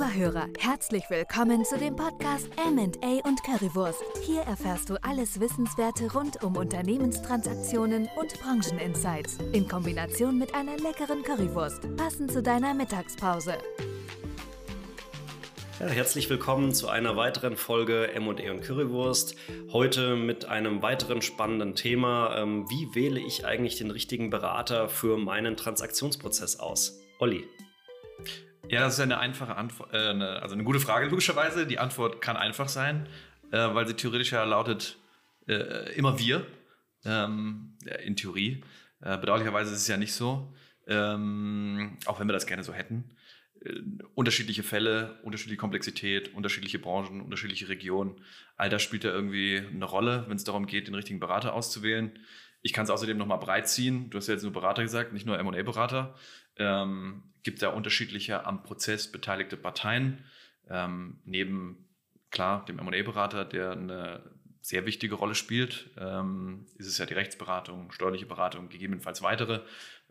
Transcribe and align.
Lieber 0.00 0.14
Hörer, 0.14 0.48
herzlich 0.58 1.04
willkommen 1.10 1.62
zu 1.62 1.76
dem 1.76 1.94
Podcast 1.94 2.48
M&A 2.56 3.28
und 3.28 3.42
Currywurst. 3.44 4.02
Hier 4.24 4.40
erfährst 4.40 4.88
du 4.88 4.96
alles 5.02 5.40
Wissenswerte 5.40 6.10
rund 6.14 6.42
um 6.42 6.56
Unternehmenstransaktionen 6.56 8.08
und 8.18 8.40
Brancheninsights 8.40 9.36
in 9.52 9.68
Kombination 9.68 10.38
mit 10.38 10.54
einer 10.54 10.78
leckeren 10.78 11.22
Currywurst, 11.22 11.94
passend 11.98 12.32
zu 12.32 12.42
deiner 12.42 12.72
Mittagspause. 12.72 13.58
Ja, 15.80 15.88
herzlich 15.88 16.30
willkommen 16.30 16.72
zu 16.72 16.88
einer 16.88 17.16
weiteren 17.16 17.58
Folge 17.58 18.10
M&A 18.14 18.52
und 18.52 18.62
Currywurst. 18.62 19.36
Heute 19.70 20.16
mit 20.16 20.46
einem 20.46 20.80
weiteren 20.80 21.20
spannenden 21.20 21.74
Thema. 21.74 22.38
Ähm, 22.38 22.64
wie 22.70 22.94
wähle 22.94 23.20
ich 23.20 23.44
eigentlich 23.44 23.76
den 23.76 23.90
richtigen 23.90 24.30
Berater 24.30 24.88
für 24.88 25.18
meinen 25.18 25.58
Transaktionsprozess 25.58 26.58
aus? 26.58 27.02
Olli. 27.18 27.44
Ja, 28.70 28.82
das 28.82 28.94
ist 28.94 29.00
eine 29.00 29.18
einfache 29.18 29.56
Antwort, 29.56 29.92
äh, 29.92 30.10
eine, 30.10 30.42
also 30.42 30.54
eine 30.54 30.62
gute 30.62 30.78
Frage 30.78 31.06
logischerweise. 31.08 31.66
Die 31.66 31.80
Antwort 31.80 32.20
kann 32.20 32.36
einfach 32.36 32.68
sein, 32.68 33.08
äh, 33.50 33.56
weil 33.56 33.86
sie 33.88 33.94
theoretisch 33.94 34.30
ja 34.30 34.44
lautet 34.44 34.96
äh, 35.48 35.92
immer 35.94 36.18
wir. 36.18 36.46
Ähm, 37.04 37.76
in 38.04 38.14
Theorie. 38.14 38.62
Äh, 39.00 39.16
bedauerlicherweise 39.18 39.72
ist 39.72 39.80
es 39.80 39.88
ja 39.88 39.96
nicht 39.96 40.12
so, 40.12 40.52
ähm, 40.86 41.96
auch 42.04 42.20
wenn 42.20 42.28
wir 42.28 42.34
das 42.34 42.46
gerne 42.46 42.62
so 42.62 42.74
hätten. 42.74 43.16
Äh, 43.64 43.80
unterschiedliche 44.14 44.62
Fälle, 44.62 45.18
unterschiedliche 45.22 45.58
Komplexität, 45.58 46.34
unterschiedliche 46.34 46.78
Branchen, 46.78 47.22
unterschiedliche 47.22 47.68
Regionen. 47.70 48.20
All 48.56 48.68
das 48.68 48.82
spielt 48.82 49.04
ja 49.04 49.10
irgendwie 49.10 49.62
eine 49.66 49.84
Rolle, 49.86 50.26
wenn 50.28 50.36
es 50.36 50.44
darum 50.44 50.66
geht, 50.66 50.88
den 50.88 50.94
richtigen 50.94 51.20
Berater 51.20 51.54
auszuwählen. 51.54 52.12
Ich 52.62 52.72
kann 52.72 52.84
es 52.84 52.90
außerdem 52.90 53.16
nochmal 53.16 53.38
breit 53.38 53.68
ziehen. 53.68 54.10
Du 54.10 54.18
hast 54.18 54.26
ja 54.26 54.34
jetzt 54.34 54.42
nur 54.42 54.52
Berater 54.52 54.82
gesagt, 54.82 55.12
nicht 55.12 55.26
nur 55.26 55.38
M&A-Berater. 55.38 56.14
Ähm, 56.56 57.22
gibt 57.42 57.62
da 57.62 57.70
unterschiedliche 57.70 58.44
am 58.46 58.62
Prozess 58.62 59.10
beteiligte 59.10 59.56
Parteien. 59.56 60.24
Ähm, 60.68 61.20
neben, 61.24 61.88
klar, 62.30 62.64
dem 62.66 62.78
M&A-Berater, 62.78 63.44
der 63.44 63.72
eine 63.72 64.22
sehr 64.62 64.84
wichtige 64.84 65.14
Rolle 65.14 65.34
spielt, 65.34 65.90
ähm, 65.98 66.66
ist 66.76 66.86
es 66.86 66.98
ja 66.98 67.06
die 67.06 67.14
Rechtsberatung, 67.14 67.92
steuerliche 67.92 68.26
Beratung, 68.26 68.68
gegebenenfalls 68.68 69.22
weitere 69.22 69.60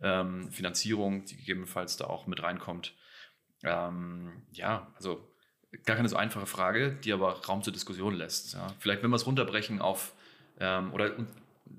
ähm, 0.02 0.52
Finanzierung, 0.52 1.26
die 1.26 1.38
gegebenenfalls 1.38 1.98
da 1.98 2.06
auch 2.06 2.26
mit 2.26 2.42
reinkommt. 2.42 2.96
Ähm, 3.64 4.42
ja, 4.52 4.92
also 4.96 5.30
gar 5.86 5.96
keine 5.96 6.10
so 6.10 6.16
einfache 6.16 6.48
Frage, 6.48 6.94
die 6.94 7.14
aber 7.14 7.46
Raum 7.46 7.62
zur 7.62 7.74
Diskussion 7.74 8.16
lässt. 8.16 8.54
Ja. 8.54 8.68
Vielleicht, 8.80 9.04
wenn 9.04 9.12
wir 9.12 9.18
es 9.18 9.28
runterbrechen 9.28 9.82
auf, 9.82 10.14
ähm, 10.60 10.94
oder 10.94 11.16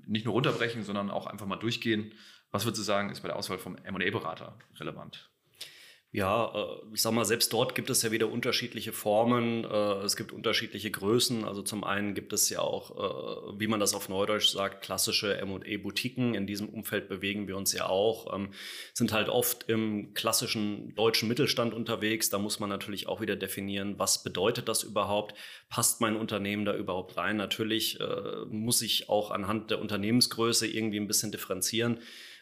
nicht 0.05 0.25
nur 0.25 0.33
runterbrechen, 0.33 0.83
sondern 0.83 1.09
auch 1.09 1.27
einfach 1.27 1.45
mal 1.45 1.57
durchgehen, 1.57 2.13
was 2.51 2.65
würdest 2.65 2.79
du 2.79 2.83
sagen, 2.83 3.09
ist 3.09 3.21
bei 3.21 3.29
der 3.29 3.37
Auswahl 3.37 3.57
vom 3.57 3.77
M&A-Berater 3.77 4.57
relevant? 4.79 5.30
Ja, 6.13 6.51
äh, 6.53 6.93
ich 6.93 7.01
sag 7.01 7.13
mal, 7.13 7.23
selbst 7.23 7.53
dort 7.53 7.73
gibt 7.73 7.89
es 7.89 8.01
ja 8.01 8.11
wieder 8.11 8.29
unterschiedliche 8.29 8.91
Formen. 8.91 9.63
Äh, 9.63 10.03
es 10.03 10.17
gibt 10.17 10.33
unterschiedliche 10.33 10.91
Größen. 10.91 11.45
Also 11.45 11.61
zum 11.61 11.85
einen 11.85 12.15
gibt 12.15 12.33
es 12.33 12.49
ja 12.49 12.59
auch, 12.59 12.91
äh, 12.97 13.59
wie 13.59 13.67
man 13.67 13.79
das 13.79 13.93
auf 13.93 14.09
Neudeutsch 14.09 14.49
sagt, 14.49 14.83
klassische 14.83 15.37
M&A-Boutiquen. 15.37 16.33
In 16.33 16.47
diesem 16.47 16.67
Umfeld 16.67 17.07
bewegen 17.07 17.47
wir 17.47 17.55
uns 17.55 17.71
ja 17.71 17.87
auch. 17.87 18.35
Ähm, 18.35 18.49
sind 18.93 19.13
halt 19.13 19.29
oft 19.29 19.69
im 19.69 20.13
klassischen 20.13 20.93
deutschen 20.95 21.29
Mittelstand 21.29 21.73
unterwegs. 21.73 22.29
Da 22.29 22.39
muss 22.39 22.59
man 22.59 22.69
natürlich 22.69 23.07
auch 23.07 23.21
wieder 23.21 23.37
definieren, 23.37 23.97
was 23.97 24.21
bedeutet 24.21 24.67
das 24.67 24.83
überhaupt? 24.83 25.33
Passt 25.69 26.01
mein 26.01 26.17
Unternehmen 26.17 26.65
da 26.65 26.75
überhaupt 26.75 27.15
rein? 27.15 27.37
Natürlich 27.37 27.99
muss 28.49 28.81
ich 28.81 29.09
auch 29.09 29.31
anhand 29.31 29.71
der 29.71 29.79
Unternehmensgröße 29.79 30.67
irgendwie 30.67 30.99
ein 30.99 31.07
bisschen 31.07 31.31
differenzieren. 31.31 31.99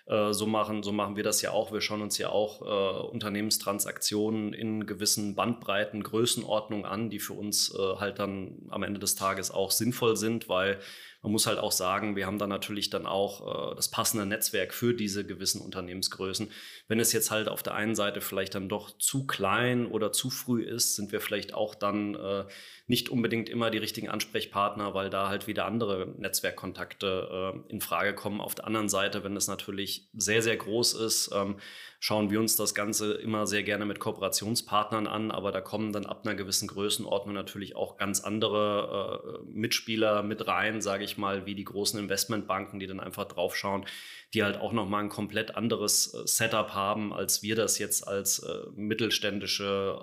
Äh, 0.10 0.34
so 0.34 0.48
machen, 0.48 0.82
so 0.82 0.92
machen 0.92 1.16
wir 1.16 1.24
das 1.24 1.42
ja 1.44 1.52
auch. 1.52 1.72
Wir 1.72 1.82
schauen 1.82 2.02
uns 2.02 2.18
ja 2.18 2.30
auch 2.30 2.62
äh, 2.64 3.08
Unternehmenstransaktionen 3.08 4.54
in 4.54 4.88
gewissen 4.88 5.36
Bandbreiten, 5.36 6.02
Größenordnungen 6.02 6.86
an, 6.86 7.12
die 7.12 7.20
für 7.20 7.34
uns 7.34 7.74
äh, 7.76 7.96
halt 7.98 8.18
dann 8.18 8.58
am 8.70 8.82
Ende 8.82 9.00
des 9.00 9.14
Tages 9.16 9.52
auch 9.52 9.70
sinnvoll 9.70 10.18
sind, 10.18 10.50
weil 10.50 10.80
man 11.22 11.32
muss 11.34 11.48
halt 11.48 11.60
auch 11.60 11.72
sagen, 11.72 12.16
wir 12.16 12.26
haben 12.26 12.40
da 12.40 12.48
natürlich 12.48 12.90
dann 12.90 13.06
auch 13.06 13.72
äh, 13.72 13.76
das 13.76 13.90
passende 13.90 14.26
Netzwerk 14.26 14.74
für 14.74 14.94
diese 14.94 15.26
gewissen 15.26 15.62
Unternehmensgrößen. 15.62 16.50
Wenn 16.88 17.00
es 17.00 17.12
jetzt 17.12 17.30
halt 17.30 17.50
auf 17.50 17.62
der 17.62 17.76
einen 17.76 17.96
Seite 17.96 18.22
vielleicht 18.22 18.56
dann 18.56 18.70
doch 18.70 18.98
zu 18.98 19.28
klein 19.28 19.86
oder 19.86 20.12
zu 20.12 20.30
früh 20.30 20.64
ist, 20.64 20.96
sind 20.96 21.12
wir 21.12 21.20
vielleicht 21.20 21.54
auch 21.54 21.76
dann 21.76 22.16
äh, 22.16 22.46
nicht 22.88 23.10
unbedingt 23.10 23.50
immer 23.50 23.70
die 23.70 23.78
richtigen 23.78 24.10
Ansprechpartner, 24.10 24.94
weil 24.94 25.10
da 25.10 25.30
halt 25.30 25.46
wieder 25.46 25.66
andere 25.66 26.08
Netzwerkkontakte 26.18 27.54
äh, 27.68 27.72
in 27.72 27.82
Frage 27.82 28.16
kommen. 28.16 28.40
Auf 28.40 28.56
der 28.56 28.66
anderen 28.66 28.90
Seite, 28.90 29.24
wenn 29.24 29.36
es 29.36 29.48
natürlich 29.48 30.10
sehr, 30.14 30.42
sehr 30.42 30.56
groß 30.56 30.94
ist, 30.94 31.32
ähm, 31.34 31.58
schauen 32.00 32.32
wir 32.32 32.40
uns 32.40 32.56
das 32.56 32.74
Ganze 32.74 33.14
immer 33.14 33.46
sehr 33.46 33.64
gerne 33.64 33.86
mit 33.86 34.00
Kooperationspartnern 34.00 35.06
an, 35.06 35.32
aber 35.32 35.52
da 35.52 35.60
kommen 35.60 35.92
dann 35.92 36.06
ab 36.06 36.22
einer 36.24 36.36
gewissen 36.36 36.68
Größenordnung 36.68 37.36
natürlich 37.36 37.76
auch 37.76 37.98
ganz 37.98 38.22
andere 38.22 39.44
äh, 39.46 39.52
Mitspieler 39.52 40.24
mit 40.24 40.48
rein, 40.48 40.82
sage 40.82 41.04
ich 41.04 41.09
ich 41.10 41.18
mal, 41.18 41.46
wie 41.46 41.56
die 41.56 41.64
großen 41.64 42.00
Investmentbanken, 42.00 42.80
die 42.80 42.88
dann 42.88 43.00
einfach 43.00 43.26
draufschauen, 43.26 43.86
die 44.34 44.44
halt 44.44 44.58
auch 44.58 44.72
nochmal 44.72 45.04
ein 45.04 45.10
komplett 45.10 45.56
anderes 45.56 46.14
äh, 46.14 46.28
Setup 46.28 46.74
haben, 46.74 47.14
als 47.14 47.44
wir 47.44 47.56
das 47.56 47.80
jetzt 47.80 48.08
als 48.08 48.40
äh, 48.40 48.68
mittelständische 48.76 50.00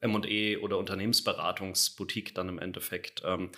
äh, 0.00 0.04
M&E 0.06 0.56
oder 0.58 0.78
Unternehmensberatungsboutique 0.78 2.34
dann 2.34 2.48
im 2.48 2.58
Endeffekt 2.58 3.22
ähm, 3.24 3.50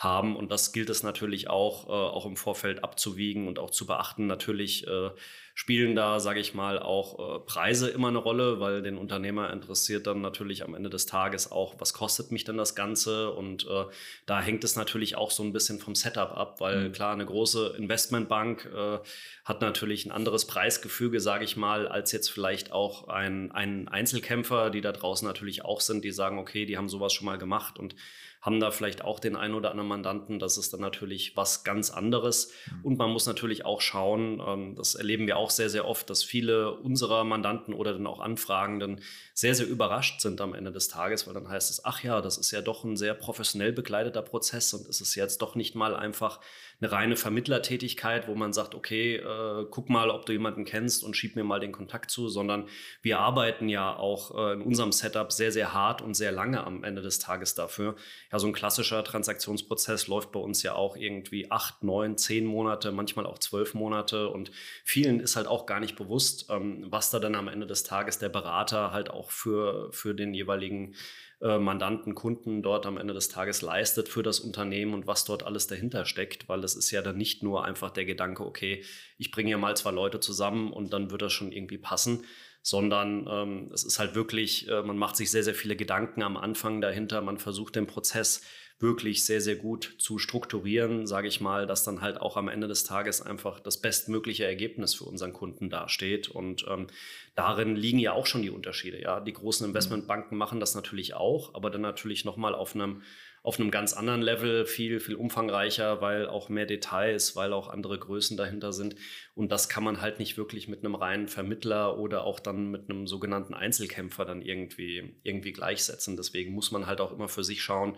haben. 0.00 0.34
Und 0.34 0.50
das 0.50 0.72
gilt 0.72 0.90
es 0.90 1.02
natürlich 1.02 1.48
auch, 1.48 1.88
äh, 1.88 1.92
auch 1.92 2.26
im 2.26 2.36
Vorfeld 2.36 2.82
abzuwiegen 2.82 3.46
und 3.46 3.58
auch 3.58 3.70
zu 3.70 3.86
beachten. 3.86 4.26
Natürlich 4.26 4.86
äh, 4.86 5.10
spielen 5.54 5.94
da, 5.94 6.20
sage 6.20 6.40
ich 6.40 6.54
mal, 6.54 6.78
auch 6.78 7.36
äh, 7.36 7.40
Preise 7.40 7.90
immer 7.90 8.08
eine 8.08 8.18
Rolle, 8.18 8.60
weil 8.60 8.80
den 8.80 8.96
Unternehmer 8.96 9.52
interessiert 9.52 10.06
dann 10.06 10.22
natürlich 10.22 10.64
am 10.64 10.74
Ende 10.74 10.88
des 10.88 11.04
Tages 11.04 11.52
auch, 11.52 11.74
was 11.78 11.92
kostet 11.92 12.32
mich 12.32 12.44
denn 12.44 12.56
das 12.56 12.74
Ganze? 12.74 13.30
Und 13.32 13.66
äh, 13.66 13.84
da 14.24 14.40
hängt 14.40 14.64
es 14.64 14.74
natürlich 14.74 15.16
auch 15.16 15.30
so 15.30 15.42
ein 15.42 15.52
bisschen 15.52 15.78
vom 15.78 15.94
Setup 15.94 16.34
ab, 16.34 16.60
weil 16.60 16.88
mhm. 16.88 16.92
klar, 16.92 17.12
eine 17.12 17.26
große 17.26 17.74
Investmentbank 17.76 18.70
äh, 18.74 18.98
hat 19.44 19.60
natürlich 19.60 20.06
ein 20.06 20.12
anderes 20.12 20.46
Preisgefüge, 20.46 21.20
sage 21.20 21.44
ich 21.44 21.58
mal, 21.58 21.86
als 21.86 22.10
jetzt 22.12 22.30
vielleicht 22.30 22.72
auch 22.72 23.08
ein, 23.08 23.52
ein 23.52 23.86
Einzelkämpfer, 23.88 24.70
die 24.70 24.80
da 24.80 24.92
draußen 24.92 25.28
natürlich 25.28 25.62
auch 25.62 25.82
sind, 25.82 26.04
die 26.06 26.12
sagen, 26.12 26.38
okay, 26.38 26.64
die 26.64 26.78
haben 26.78 26.88
sowas 26.88 27.12
schon 27.12 27.26
mal 27.26 27.36
gemacht 27.36 27.78
und 27.78 27.94
haben 28.40 28.58
da 28.58 28.70
vielleicht 28.70 29.04
auch 29.04 29.20
den 29.20 29.36
einen 29.36 29.54
oder 29.54 29.70
anderen 29.70 29.88
Mandanten. 29.88 30.38
Das 30.38 30.56
ist 30.56 30.72
dann 30.72 30.80
natürlich 30.80 31.36
was 31.36 31.62
ganz 31.62 31.90
anderes. 31.90 32.52
Mhm. 32.70 32.84
Und 32.84 32.98
man 32.98 33.10
muss 33.10 33.26
natürlich 33.26 33.64
auch 33.64 33.80
schauen, 33.80 34.42
ähm, 34.46 34.74
das 34.76 34.94
erleben 34.94 35.26
wir 35.26 35.36
auch 35.36 35.50
sehr, 35.50 35.68
sehr 35.68 35.86
oft, 35.86 36.08
dass 36.08 36.24
viele 36.24 36.72
unserer 36.72 37.24
Mandanten 37.24 37.74
oder 37.74 37.92
dann 37.92 38.06
auch 38.06 38.20
Anfragenden 38.20 39.02
sehr, 39.34 39.54
sehr 39.54 39.66
überrascht 39.66 40.20
sind 40.20 40.40
am 40.40 40.54
Ende 40.54 40.72
des 40.72 40.88
Tages, 40.88 41.26
weil 41.26 41.34
dann 41.34 41.48
heißt 41.48 41.70
es, 41.70 41.84
ach 41.84 42.02
ja, 42.02 42.20
das 42.20 42.38
ist 42.38 42.50
ja 42.50 42.62
doch 42.62 42.84
ein 42.84 42.96
sehr 42.96 43.14
professionell 43.14 43.72
begleiteter 43.72 44.22
Prozess 44.22 44.72
und 44.72 44.88
es 44.88 45.00
ist 45.00 45.14
jetzt 45.14 45.42
doch 45.42 45.54
nicht 45.54 45.74
mal 45.74 45.94
einfach 45.94 46.40
eine 46.80 46.92
reine 46.92 47.16
Vermittlertätigkeit, 47.16 48.26
wo 48.26 48.34
man 48.34 48.52
sagt, 48.52 48.74
okay, 48.74 49.16
äh, 49.16 49.66
guck 49.70 49.90
mal, 49.90 50.08
ob 50.10 50.24
du 50.24 50.32
jemanden 50.32 50.64
kennst 50.64 51.04
und 51.04 51.14
schieb 51.14 51.36
mir 51.36 51.44
mal 51.44 51.60
den 51.60 51.72
Kontakt 51.72 52.10
zu, 52.10 52.28
sondern 52.28 52.68
wir 53.02 53.18
arbeiten 53.18 53.68
ja 53.68 53.94
auch 53.94 54.34
äh, 54.34 54.54
in 54.54 54.62
unserem 54.62 54.92
Setup 54.92 55.30
sehr, 55.30 55.52
sehr 55.52 55.74
hart 55.74 56.00
und 56.00 56.14
sehr 56.14 56.32
lange 56.32 56.64
am 56.64 56.82
Ende 56.82 57.02
des 57.02 57.18
Tages 57.18 57.54
dafür. 57.54 57.96
Ja, 58.32 58.38
so 58.38 58.46
ein 58.46 58.52
klassischer 58.52 59.02
Transaktionsprozess 59.02 60.06
läuft 60.06 60.30
bei 60.30 60.38
uns 60.38 60.62
ja 60.62 60.74
auch 60.74 60.96
irgendwie 60.96 61.50
acht, 61.50 61.82
neun, 61.82 62.16
zehn 62.16 62.46
Monate, 62.46 62.92
manchmal 62.92 63.26
auch 63.26 63.38
zwölf 63.38 63.74
Monate. 63.74 64.28
Und 64.28 64.52
vielen 64.84 65.18
ist 65.18 65.34
halt 65.34 65.48
auch 65.48 65.66
gar 65.66 65.80
nicht 65.80 65.96
bewusst, 65.96 66.46
ähm, 66.48 66.86
was 66.88 67.10
da 67.10 67.18
dann 67.18 67.34
am 67.34 67.48
Ende 67.48 67.66
des 67.66 67.82
Tages 67.82 68.18
der 68.18 68.28
Berater 68.28 68.92
halt 68.92 69.10
auch 69.10 69.32
für, 69.32 69.92
für 69.92 70.14
den 70.14 70.32
jeweiligen 70.32 70.94
äh, 71.40 71.58
Mandanten, 71.58 72.14
Kunden 72.14 72.62
dort 72.62 72.86
am 72.86 72.98
Ende 72.98 73.14
des 73.14 73.28
Tages 73.28 73.62
leistet 73.62 74.08
für 74.08 74.22
das 74.22 74.38
Unternehmen 74.38 74.94
und 74.94 75.08
was 75.08 75.24
dort 75.24 75.42
alles 75.42 75.66
dahinter 75.66 76.04
steckt, 76.04 76.48
weil 76.48 76.62
es 76.62 76.76
ist 76.76 76.90
ja 76.92 77.02
dann 77.02 77.16
nicht 77.16 77.42
nur 77.42 77.64
einfach 77.64 77.90
der 77.90 78.04
Gedanke, 78.04 78.44
okay, 78.44 78.84
ich 79.18 79.32
bringe 79.32 79.48
hier 79.48 79.58
mal 79.58 79.76
zwei 79.76 79.90
Leute 79.90 80.20
zusammen 80.20 80.72
und 80.72 80.92
dann 80.92 81.10
wird 81.10 81.22
das 81.22 81.32
schon 81.32 81.50
irgendwie 81.50 81.78
passen, 81.78 82.24
sondern 82.62 83.26
ähm, 83.30 83.70
es 83.72 83.84
ist 83.84 83.98
halt 83.98 84.14
wirklich, 84.14 84.68
äh, 84.68 84.82
man 84.82 84.98
macht 84.98 85.16
sich 85.16 85.30
sehr, 85.30 85.42
sehr 85.42 85.54
viele 85.54 85.76
Gedanken 85.76 86.22
am 86.22 86.36
Anfang 86.36 86.80
dahinter, 86.80 87.20
man 87.22 87.38
versucht 87.38 87.76
den 87.76 87.86
Prozess 87.86 88.42
wirklich 88.80 89.24
sehr, 89.24 89.42
sehr 89.42 89.56
gut 89.56 89.94
zu 89.98 90.18
strukturieren, 90.18 91.06
sage 91.06 91.28
ich 91.28 91.40
mal, 91.40 91.66
dass 91.66 91.84
dann 91.84 92.00
halt 92.00 92.18
auch 92.20 92.38
am 92.38 92.48
Ende 92.48 92.66
des 92.66 92.84
Tages 92.84 93.20
einfach 93.20 93.60
das 93.60 93.76
bestmögliche 93.76 94.46
Ergebnis 94.46 94.94
für 94.94 95.04
unseren 95.04 95.34
Kunden 95.34 95.68
dasteht. 95.68 96.28
Und 96.28 96.64
ähm, 96.68 96.86
darin 97.34 97.76
liegen 97.76 97.98
ja 97.98 98.14
auch 98.14 98.26
schon 98.26 98.40
die 98.40 98.50
Unterschiede. 98.50 99.00
Ja, 99.00 99.20
die 99.20 99.34
großen 99.34 99.66
Investmentbanken 99.66 100.36
machen 100.36 100.60
das 100.60 100.74
natürlich 100.74 101.12
auch, 101.12 101.54
aber 101.54 101.68
dann 101.68 101.82
natürlich 101.82 102.24
nochmal 102.24 102.54
auf 102.54 102.74
einem 102.74 103.02
auf 103.42 103.58
einem 103.58 103.70
ganz 103.70 103.94
anderen 103.94 104.20
Level, 104.20 104.66
viel, 104.66 105.00
viel 105.00 105.14
umfangreicher, 105.14 106.00
weil 106.02 106.26
auch 106.26 106.48
mehr 106.50 106.66
Details, 106.66 107.36
weil 107.36 107.52
auch 107.52 107.68
andere 107.68 107.98
Größen 107.98 108.36
dahinter 108.36 108.72
sind. 108.72 108.96
Und 109.34 109.50
das 109.50 109.68
kann 109.68 109.82
man 109.82 110.02
halt 110.02 110.18
nicht 110.18 110.36
wirklich 110.36 110.68
mit 110.68 110.84
einem 110.84 110.94
reinen 110.94 111.28
Vermittler 111.28 111.98
oder 111.98 112.24
auch 112.24 112.38
dann 112.38 112.70
mit 112.70 112.90
einem 112.90 113.06
sogenannten 113.06 113.54
Einzelkämpfer 113.54 114.26
dann 114.26 114.42
irgendwie, 114.42 115.18
irgendwie 115.22 115.52
gleichsetzen. 115.52 116.16
Deswegen 116.16 116.52
muss 116.52 116.70
man 116.70 116.86
halt 116.86 117.00
auch 117.00 117.12
immer 117.12 117.28
für 117.28 117.44
sich 117.44 117.62
schauen, 117.62 117.96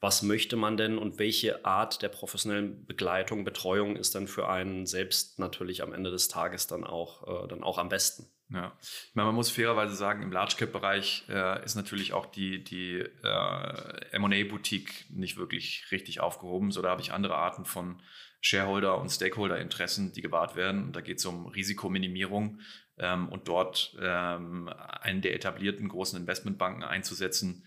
was 0.00 0.22
möchte 0.22 0.56
man 0.56 0.76
denn 0.76 0.98
und 0.98 1.18
welche 1.18 1.64
Art 1.64 2.02
der 2.02 2.10
professionellen 2.10 2.84
Begleitung, 2.84 3.44
Betreuung 3.44 3.96
ist 3.96 4.14
dann 4.14 4.28
für 4.28 4.48
einen 4.48 4.86
selbst 4.86 5.38
natürlich 5.38 5.82
am 5.82 5.92
Ende 5.92 6.10
des 6.10 6.28
Tages 6.28 6.66
dann 6.66 6.84
auch, 6.84 7.44
äh, 7.44 7.48
dann 7.48 7.64
auch 7.64 7.78
am 7.78 7.88
besten. 7.88 8.33
Ja, 8.50 8.76
meine, 9.14 9.26
man 9.26 9.34
muss 9.34 9.50
fairerweise 9.50 9.96
sagen, 9.96 10.22
im 10.22 10.30
Large 10.30 10.56
Cap 10.58 10.72
Bereich 10.72 11.24
äh, 11.28 11.64
ist 11.64 11.76
natürlich 11.76 12.12
auch 12.12 12.26
die, 12.26 12.62
die 12.62 12.98
äh, 12.98 14.06
M&A 14.12 14.44
Boutique 14.44 15.06
nicht 15.10 15.36
wirklich 15.36 15.86
richtig 15.90 16.20
aufgehoben. 16.20 16.70
So 16.70 16.82
da 16.82 16.90
habe 16.90 17.00
ich 17.00 17.12
andere 17.12 17.36
Arten 17.36 17.64
von 17.64 18.02
Shareholder 18.40 18.98
und 19.00 19.08
Stakeholder 19.08 19.58
Interessen, 19.58 20.12
die 20.12 20.20
gewahrt 20.20 20.56
werden. 20.56 20.84
Und 20.84 20.96
da 20.96 21.00
geht 21.00 21.18
es 21.18 21.24
um 21.24 21.46
Risikominimierung 21.46 22.60
ähm, 22.98 23.30
und 23.30 23.48
dort 23.48 23.96
ähm, 23.98 24.68
einen 24.68 25.22
der 25.22 25.34
etablierten 25.34 25.88
großen 25.88 26.20
Investmentbanken 26.20 26.84
einzusetzen. 26.84 27.66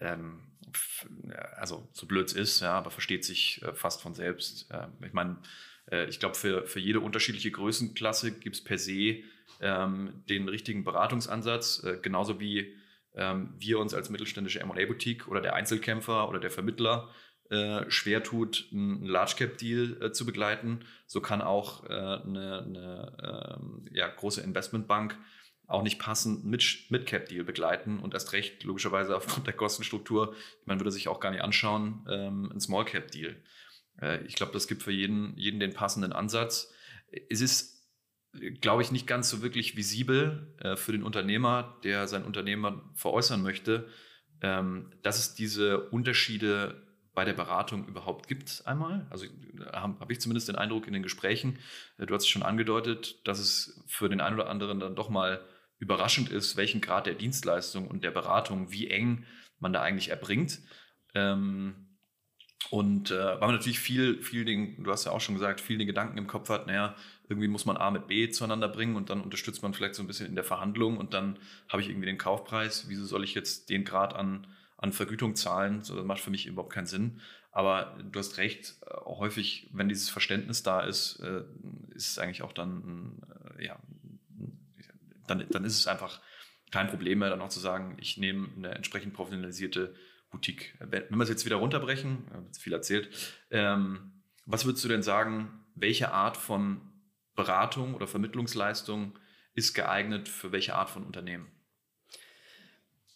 Ähm, 0.00 0.56
also 1.56 1.88
so 1.92 2.06
blöd 2.06 2.28
es 2.28 2.32
ist, 2.32 2.60
ja, 2.60 2.72
aber 2.72 2.90
versteht 2.90 3.24
sich 3.24 3.62
äh, 3.62 3.74
fast 3.74 4.00
von 4.00 4.14
selbst. 4.14 4.70
Äh, 4.70 4.86
ich 5.04 5.12
meine, 5.12 5.42
äh, 5.90 6.06
ich 6.06 6.18
glaube, 6.18 6.34
für, 6.34 6.66
für 6.66 6.80
jede 6.80 7.00
unterschiedliche 7.00 7.50
Größenklasse 7.50 8.32
gibt 8.32 8.56
es 8.56 8.64
per 8.64 8.78
se 8.78 9.22
ähm, 9.60 10.22
den 10.28 10.48
richtigen 10.48 10.84
Beratungsansatz, 10.84 11.82
äh, 11.84 11.98
genauso 12.00 12.40
wie 12.40 12.74
ähm, 13.14 13.54
wir 13.58 13.78
uns 13.78 13.94
als 13.94 14.10
mittelständische 14.10 14.60
M&A-Boutique 14.60 15.28
oder 15.28 15.40
der 15.40 15.54
Einzelkämpfer 15.54 16.28
oder 16.28 16.40
der 16.40 16.50
Vermittler 16.50 17.10
äh, 17.50 17.88
schwer 17.90 18.22
tut, 18.22 18.68
einen 18.72 19.04
Large-Cap-Deal 19.04 20.02
äh, 20.02 20.12
zu 20.12 20.24
begleiten. 20.26 20.80
So 21.06 21.20
kann 21.20 21.42
auch 21.42 21.84
äh, 21.84 21.92
eine, 21.92 22.62
eine 22.62 23.58
ähm, 23.60 23.84
ja, 23.92 24.08
große 24.08 24.40
Investmentbank 24.40 25.18
auch 25.66 25.82
nicht 25.82 25.98
passend 25.98 26.44
mit 26.44 26.86
Mid-Cap-Deal 26.90 27.44
begleiten 27.44 27.98
und 27.98 28.14
erst 28.14 28.32
recht 28.32 28.64
logischerweise 28.64 29.16
aufgrund 29.16 29.46
der 29.46 29.54
Kostenstruktur, 29.54 30.34
man 30.66 30.78
würde 30.78 30.90
sich 30.90 31.08
auch 31.08 31.20
gar 31.20 31.30
nicht 31.30 31.42
anschauen, 31.42 32.06
ähm, 32.10 32.50
ein 32.52 32.60
Small-Cap-Deal. 32.60 33.36
Äh, 34.00 34.24
ich 34.24 34.34
glaube, 34.34 34.52
das 34.52 34.66
gibt 34.66 34.82
für 34.82 34.92
jeden, 34.92 35.36
jeden 35.36 35.60
den 35.60 35.72
passenden 35.72 36.12
Ansatz. 36.12 36.72
Es 37.28 37.40
ist 37.40 37.73
glaube 38.60 38.82
ich, 38.82 38.92
nicht 38.92 39.06
ganz 39.06 39.30
so 39.30 39.42
wirklich 39.42 39.76
visibel 39.76 40.54
äh, 40.60 40.76
für 40.76 40.92
den 40.92 41.02
Unternehmer, 41.02 41.78
der 41.84 42.08
sein 42.08 42.24
Unternehmen 42.24 42.82
veräußern 42.94 43.42
möchte, 43.42 43.88
ähm, 44.40 44.90
dass 45.02 45.18
es 45.18 45.34
diese 45.34 45.88
Unterschiede 45.90 46.82
bei 47.14 47.24
der 47.24 47.32
Beratung 47.32 47.86
überhaupt 47.86 48.26
gibt 48.26 48.62
einmal. 48.66 49.06
Also 49.10 49.26
habe 49.72 50.00
hab 50.00 50.10
ich 50.10 50.20
zumindest 50.20 50.48
den 50.48 50.56
Eindruck 50.56 50.86
in 50.86 50.92
den 50.92 51.02
Gesprächen, 51.02 51.58
äh, 51.98 52.06
du 52.06 52.14
hast 52.14 52.24
es 52.24 52.28
schon 52.28 52.42
angedeutet, 52.42 53.26
dass 53.26 53.38
es 53.38 53.84
für 53.86 54.08
den 54.08 54.20
einen 54.20 54.36
oder 54.36 54.50
anderen 54.50 54.80
dann 54.80 54.96
doch 54.96 55.08
mal 55.08 55.40
überraschend 55.78 56.28
ist, 56.30 56.56
welchen 56.56 56.80
Grad 56.80 57.06
der 57.06 57.14
Dienstleistung 57.14 57.88
und 57.88 58.04
der 58.04 58.10
Beratung, 58.10 58.70
wie 58.70 58.90
eng 58.90 59.24
man 59.58 59.72
da 59.72 59.82
eigentlich 59.82 60.08
erbringt. 60.08 60.60
Ähm, 61.14 61.83
und 62.70 63.10
äh, 63.10 63.18
weil 63.18 63.40
man 63.40 63.52
natürlich 63.52 63.78
viel, 63.78 64.22
viel 64.22 64.44
den, 64.44 64.82
du 64.82 64.90
hast 64.90 65.04
ja 65.04 65.12
auch 65.12 65.20
schon 65.20 65.34
gesagt, 65.34 65.60
viel 65.60 65.78
den 65.78 65.86
Gedanken 65.86 66.18
im 66.18 66.26
Kopf 66.26 66.48
hat, 66.48 66.66
naja, 66.66 66.96
irgendwie 67.28 67.48
muss 67.48 67.66
man 67.66 67.76
A 67.76 67.90
mit 67.90 68.06
B 68.06 68.28
zueinander 68.28 68.68
bringen 68.68 68.96
und 68.96 69.10
dann 69.10 69.22
unterstützt 69.22 69.62
man 69.62 69.74
vielleicht 69.74 69.94
so 69.94 70.02
ein 70.02 70.06
bisschen 70.06 70.26
in 70.26 70.34
der 70.34 70.44
Verhandlung 70.44 70.98
und 70.98 71.14
dann 71.14 71.38
habe 71.68 71.82
ich 71.82 71.88
irgendwie 71.88 72.06
den 72.06 72.18
Kaufpreis. 72.18 72.86
Wieso 72.88 73.04
soll 73.04 73.24
ich 73.24 73.34
jetzt 73.34 73.70
den 73.70 73.84
Grad 73.84 74.14
an, 74.14 74.46
an 74.76 74.92
Vergütung 74.92 75.34
zahlen? 75.36 75.82
So, 75.82 75.96
das 75.96 76.04
macht 76.04 76.20
für 76.20 76.30
mich 76.30 76.46
überhaupt 76.46 76.72
keinen 76.72 76.86
Sinn. 76.86 77.20
Aber 77.52 77.96
du 78.10 78.18
hast 78.18 78.36
recht, 78.38 78.74
äh, 78.86 78.94
häufig, 79.04 79.70
wenn 79.72 79.88
dieses 79.88 80.10
Verständnis 80.10 80.62
da 80.62 80.80
ist, 80.80 81.20
äh, 81.20 81.44
ist 81.94 82.10
es 82.10 82.18
eigentlich 82.18 82.42
auch 82.42 82.52
dann, 82.52 83.22
äh, 83.56 83.66
ja, 83.66 83.78
dann, 85.26 85.46
dann 85.50 85.64
ist 85.64 85.78
es 85.78 85.86
einfach 85.86 86.20
kein 86.72 86.88
Problem 86.88 87.20
mehr, 87.20 87.30
dann 87.30 87.40
auch 87.40 87.48
zu 87.48 87.60
sagen, 87.60 87.96
ich 88.00 88.18
nehme 88.18 88.48
eine 88.56 88.74
entsprechend 88.74 89.14
professionalisierte 89.14 89.94
Boutique. 90.34 90.74
Wenn 90.80 91.08
wir 91.08 91.22
es 91.22 91.28
jetzt 91.28 91.44
wieder 91.44 91.56
runterbrechen, 91.56 92.26
ich 92.52 92.60
viel 92.60 92.72
erzählt, 92.72 93.08
ähm, 93.52 94.12
was 94.46 94.66
würdest 94.66 94.84
du 94.84 94.88
denn 94.88 95.04
sagen, 95.04 95.64
welche 95.76 96.10
Art 96.10 96.36
von 96.36 96.80
Beratung 97.36 97.94
oder 97.94 98.08
Vermittlungsleistung 98.08 99.16
ist 99.54 99.74
geeignet 99.74 100.28
für 100.28 100.50
welche 100.50 100.74
Art 100.74 100.90
von 100.90 101.04
Unternehmen? 101.04 101.46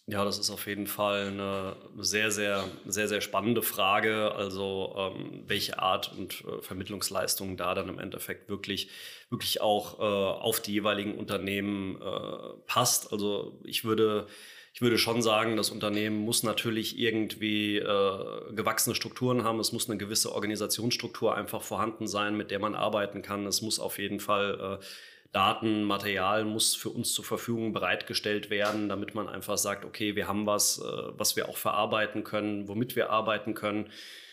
Ja, 0.07 0.23
das 0.25 0.39
ist 0.39 0.49
auf 0.49 0.65
jeden 0.65 0.87
Fall 0.87 1.27
eine 1.27 1.75
sehr, 1.97 2.31
sehr, 2.31 2.63
sehr, 2.87 3.07
sehr 3.07 3.21
spannende 3.21 3.61
Frage. 3.61 4.31
Also 4.31 4.95
ähm, 4.97 5.43
welche 5.45 5.77
Art 5.77 6.11
und 6.17 6.43
äh, 6.45 6.61
Vermittlungsleistung 6.63 7.57
da 7.57 7.75
dann 7.75 7.89
im 7.89 7.99
Endeffekt 7.99 8.49
wirklich, 8.49 8.89
wirklich 9.29 9.61
auch 9.61 9.99
äh, 9.99 10.03
auf 10.03 10.61
die 10.61 10.71
jeweiligen 10.71 11.15
Unternehmen 11.15 12.01
äh, 12.01 12.57
passt. 12.65 13.11
Also 13.11 13.59
ich 13.63 13.83
würde 13.83 14.25
ich 14.73 14.81
würde 14.81 14.97
schon 14.97 15.21
sagen, 15.21 15.57
das 15.57 15.71
Unternehmen 15.71 16.19
muss 16.19 16.43
natürlich 16.43 16.97
irgendwie 16.99 17.77
äh, 17.77 18.53
gewachsene 18.53 18.95
Strukturen 18.95 19.43
haben. 19.43 19.59
Es 19.59 19.71
muss 19.71 19.89
eine 19.89 19.97
gewisse 19.97 20.33
Organisationsstruktur 20.33 21.35
einfach 21.35 21.61
vorhanden 21.63 22.07
sein, 22.07 22.37
mit 22.37 22.51
der 22.51 22.59
man 22.59 22.75
arbeiten 22.75 23.21
kann. 23.21 23.45
Es 23.45 23.61
muss 23.61 23.79
auf 23.79 23.97
jeden 23.97 24.19
Fall 24.19 24.79
äh, 24.81 24.85
Daten, 25.31 25.83
Material 25.83 26.43
muss 26.43 26.75
für 26.75 26.89
uns 26.89 27.13
zur 27.13 27.23
Verfügung 27.23 27.71
bereitgestellt 27.71 28.49
werden, 28.49 28.89
damit 28.89 29.13
man 29.13 29.27
einfach 29.27 29.57
sagt, 29.57 29.85
okay, 29.85 30.15
wir 30.15 30.27
haben 30.27 30.45
was, 30.45 30.79
äh, 30.79 30.83
was 31.17 31.35
wir 31.35 31.49
auch 31.49 31.57
verarbeiten 31.57 32.23
können, 32.23 32.67
womit 32.67 32.95
wir 32.95 33.09
arbeiten 33.11 33.53
können. 33.53 33.89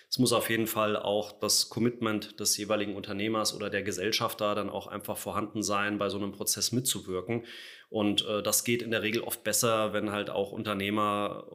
Es 0.08 0.18
muss 0.18 0.32
auf 0.32 0.50
jeden 0.50 0.66
Fall 0.66 0.96
auch 0.96 1.32
das 1.32 1.68
Commitment 1.68 2.38
des 2.38 2.56
jeweiligen 2.56 2.94
Unternehmers 2.94 3.54
oder 3.54 3.70
der 3.70 3.82
Gesellschafter 3.82 4.54
dann 4.54 4.70
auch 4.70 4.86
einfach 4.86 5.16
vorhanden 5.16 5.62
sein, 5.62 5.98
bei 5.98 6.08
so 6.08 6.16
einem 6.16 6.32
Prozess 6.32 6.70
mitzuwirken. 6.72 7.44
Und 7.88 8.26
äh, 8.26 8.42
das 8.42 8.64
geht 8.64 8.82
in 8.82 8.90
der 8.90 9.02
Regel 9.02 9.22
oft 9.22 9.42
besser, 9.42 9.92
wenn 9.92 10.12
halt 10.12 10.30
auch 10.30 10.52
Unternehmer, 10.52 11.46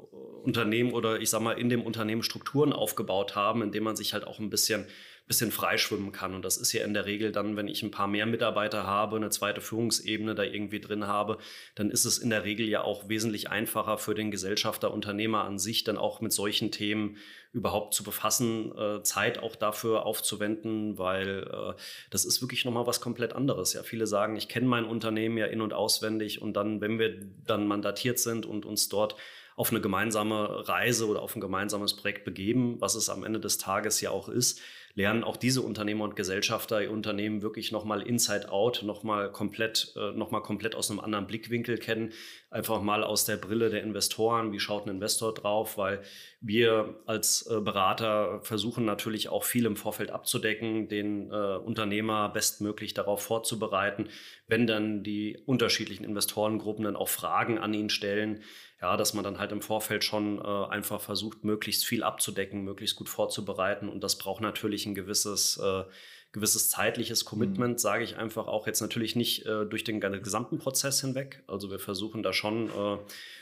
Unternehmen 0.43 0.91
oder 0.91 1.21
ich 1.21 1.29
sag 1.29 1.41
mal 1.41 1.53
in 1.53 1.69
dem 1.69 1.81
Unternehmen 1.83 2.23
Strukturen 2.23 2.73
aufgebaut 2.73 3.35
haben, 3.35 3.61
indem 3.61 3.83
man 3.83 3.95
sich 3.95 4.13
halt 4.13 4.25
auch 4.25 4.39
ein 4.39 4.49
bisschen 4.49 4.85
bisschen 5.31 5.51
freischwimmen 5.51 6.11
kann. 6.11 6.35
Und 6.35 6.43
das 6.43 6.57
ist 6.57 6.73
ja 6.73 6.83
in 6.83 6.93
der 6.93 7.05
Regel 7.05 7.31
dann, 7.31 7.55
wenn 7.55 7.69
ich 7.69 7.83
ein 7.83 7.91
paar 7.91 8.07
mehr 8.07 8.25
Mitarbeiter 8.25 8.85
habe, 8.85 9.15
eine 9.15 9.29
zweite 9.29 9.61
Führungsebene 9.61 10.35
da 10.35 10.43
irgendwie 10.43 10.81
drin 10.81 11.07
habe, 11.07 11.37
dann 11.73 11.89
ist 11.89 12.03
es 12.03 12.17
in 12.17 12.29
der 12.29 12.43
Regel 12.43 12.67
ja 12.67 12.83
auch 12.83 13.07
wesentlich 13.07 13.49
einfacher 13.49 13.97
für 13.97 14.13
den 14.13 14.29
Gesellschafter, 14.29 14.91
Unternehmer 14.91 15.45
an 15.45 15.57
sich 15.57 15.85
dann 15.85 15.97
auch 15.97 16.19
mit 16.19 16.33
solchen 16.33 16.69
Themen 16.69 17.15
überhaupt 17.53 17.93
zu 17.93 18.03
befassen, 18.03 18.77
äh, 18.77 19.03
Zeit 19.03 19.39
auch 19.39 19.55
dafür 19.55 20.05
aufzuwenden, 20.05 20.97
weil 20.97 21.47
äh, 21.49 21.79
das 22.09 22.25
ist 22.25 22.41
wirklich 22.41 22.65
nochmal 22.65 22.85
was 22.85 22.99
komplett 22.99 23.31
anderes. 23.31 23.71
Ja, 23.71 23.83
viele 23.83 24.07
sagen, 24.07 24.35
ich 24.35 24.49
kenne 24.49 24.67
mein 24.67 24.83
Unternehmen 24.83 25.37
ja 25.37 25.45
in- 25.45 25.61
und 25.61 25.71
auswendig 25.71 26.41
und 26.41 26.53
dann, 26.53 26.81
wenn 26.81 26.99
wir 26.99 27.21
dann 27.45 27.67
mandatiert 27.67 28.19
sind 28.19 28.45
und 28.45 28.65
uns 28.65 28.89
dort 28.89 29.15
auf 29.55 29.69
eine 29.69 29.81
gemeinsame 29.81 30.67
Reise 30.67 31.07
oder 31.07 31.21
auf 31.21 31.35
ein 31.35 31.41
gemeinsames 31.41 31.95
Projekt 31.95 32.25
begeben, 32.25 32.79
was 32.79 32.95
es 32.95 33.09
am 33.09 33.23
Ende 33.23 33.39
des 33.39 33.57
Tages 33.57 34.01
ja 34.01 34.09
auch 34.09 34.29
ist, 34.29 34.61
lernen 34.93 35.23
auch 35.23 35.37
diese 35.37 35.61
Unternehmer 35.61 36.03
und 36.03 36.15
Gesellschafter 36.15 36.81
ihr 36.81 36.91
Unternehmen 36.91 37.41
wirklich 37.41 37.71
nochmal 37.71 38.01
inside 38.01 38.51
out, 38.51 38.83
nochmal 38.83 39.31
komplett, 39.31 39.93
äh, 39.95 40.11
noch 40.11 40.31
komplett 40.43 40.75
aus 40.75 40.89
einem 40.89 40.99
anderen 40.99 41.27
Blickwinkel 41.27 41.77
kennen. 41.77 42.11
Einfach 42.49 42.81
mal 42.81 43.03
aus 43.03 43.25
der 43.25 43.37
Brille 43.37 43.69
der 43.69 43.83
Investoren. 43.83 44.51
Wie 44.51 44.59
schaut 44.59 44.85
ein 44.85 44.89
Investor 44.89 45.33
drauf? 45.33 45.77
Weil 45.77 46.01
wir 46.43 46.95
als 47.05 47.45
äh, 47.45 47.61
Berater 47.61 48.41
versuchen 48.41 48.83
natürlich 48.83 49.29
auch 49.29 49.43
viel 49.43 49.65
im 49.65 49.75
Vorfeld 49.75 50.09
abzudecken, 50.09 50.89
den 50.89 51.29
äh, 51.31 51.57
Unternehmer 51.57 52.29
bestmöglich 52.29 52.95
darauf 52.95 53.21
vorzubereiten, 53.21 54.09
wenn 54.47 54.65
dann 54.65 55.03
die 55.03 55.37
unterschiedlichen 55.45 56.03
Investorengruppen 56.03 56.83
dann 56.83 56.95
auch 56.95 57.09
Fragen 57.09 57.59
an 57.59 57.75
ihn 57.75 57.91
stellen, 57.91 58.41
ja, 58.81 58.97
dass 58.97 59.13
man 59.13 59.23
dann 59.23 59.37
halt 59.37 59.51
im 59.51 59.61
Vorfeld 59.61 60.03
schon 60.03 60.39
äh, 60.39 60.65
einfach 60.69 60.99
versucht, 60.99 61.43
möglichst 61.43 61.85
viel 61.85 62.01
abzudecken, 62.01 62.63
möglichst 62.63 62.95
gut 62.95 63.09
vorzubereiten. 63.09 63.87
Und 63.87 64.03
das 64.03 64.17
braucht 64.17 64.41
natürlich 64.41 64.87
ein 64.87 64.95
gewisses, 64.95 65.61
gewisses 66.31 66.69
zeitliches 66.69 67.25
Commitment, 67.25 67.73
mhm. 67.73 67.77
sage 67.77 68.03
ich 68.03 68.17
einfach 68.17 68.47
auch 68.47 68.67
jetzt 68.67 68.81
natürlich 68.81 69.15
nicht 69.15 69.45
äh, 69.45 69.65
durch 69.65 69.83
den 69.83 69.99
gesamten 69.99 70.59
Prozess 70.59 71.01
hinweg. 71.01 71.43
Also 71.47 71.69
wir 71.69 71.79
versuchen 71.79 72.23
da 72.23 72.31
schon 72.31 72.69
äh, 72.69 72.97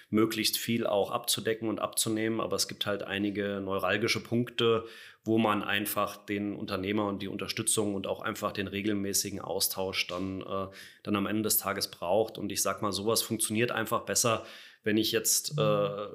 möglichst 0.10 0.58
viel 0.58 0.88
auch 0.88 1.12
abzudecken 1.12 1.70
und 1.70 1.80
abzunehmen, 1.80 2.42
aber 2.42 2.56
es 2.56 2.68
gibt 2.68 2.86
halt 2.86 3.04
einige 3.04 3.62
neuralgische 3.62 4.22
Punkte, 4.22 4.86
wo 5.24 5.38
man 5.38 5.64
einfach 5.64 6.18
den 6.18 6.56
Unternehmer 6.56 7.06
und 7.08 7.22
die 7.22 7.28
Unterstützung 7.28 7.94
und 7.94 8.08
auch 8.08 8.22
einfach 8.22 8.52
den 8.52 8.68
regelmäßigen 8.68 9.40
Austausch 9.40 10.08
dann, 10.08 10.42
äh, 10.42 10.68
dann 11.04 11.16
am 11.16 11.28
Ende 11.28 11.44
des 11.44 11.58
Tages 11.58 11.92
braucht. 11.92 12.40
Und 12.40 12.52
ich 12.52 12.64
sage 12.64 12.82
mal, 12.82 12.92
sowas 12.92 13.22
funktioniert 13.22 13.72
einfach 13.72 14.02
besser, 14.02 14.46
wenn 14.84 14.98
ich 14.98 15.12
jetzt, 15.12 15.60
äh, 15.60 16.08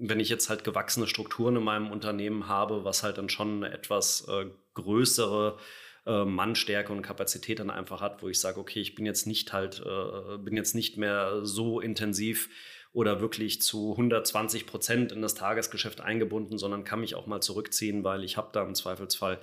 wenn 0.00 0.18
ich 0.18 0.28
jetzt 0.28 0.48
halt 0.48 0.64
gewachsene 0.64 1.06
Strukturen 1.06 1.56
in 1.56 1.62
meinem 1.62 1.92
Unternehmen 1.92 2.48
habe, 2.48 2.84
was 2.84 3.02
halt 3.02 3.18
dann 3.18 3.28
schon 3.28 3.62
eine 3.62 3.72
etwas 3.72 4.26
äh, 4.28 4.46
größere 4.74 5.58
äh, 6.06 6.24
Mannstärke 6.24 6.92
und 6.92 7.02
Kapazität 7.02 7.58
dann 7.58 7.70
einfach 7.70 8.00
hat, 8.00 8.22
wo 8.22 8.28
ich 8.28 8.40
sage, 8.40 8.60
okay, 8.60 8.80
ich 8.80 8.94
bin 8.94 9.06
jetzt 9.06 9.26
nicht 9.26 9.52
halt, 9.52 9.82
äh, 9.84 10.38
bin 10.38 10.56
jetzt 10.56 10.74
nicht 10.74 10.96
mehr 10.96 11.40
so 11.42 11.80
intensiv 11.80 12.48
oder 12.92 13.20
wirklich 13.20 13.60
zu 13.60 13.92
120 13.92 14.66
Prozent 14.66 15.12
in 15.12 15.20
das 15.20 15.34
Tagesgeschäft 15.34 16.00
eingebunden, 16.00 16.58
sondern 16.58 16.84
kann 16.84 17.00
mich 17.00 17.14
auch 17.14 17.26
mal 17.26 17.40
zurückziehen, 17.40 18.04
weil 18.04 18.24
ich 18.24 18.36
habe 18.36 18.50
da 18.52 18.64
im 18.64 18.74
Zweifelsfall 18.74 19.40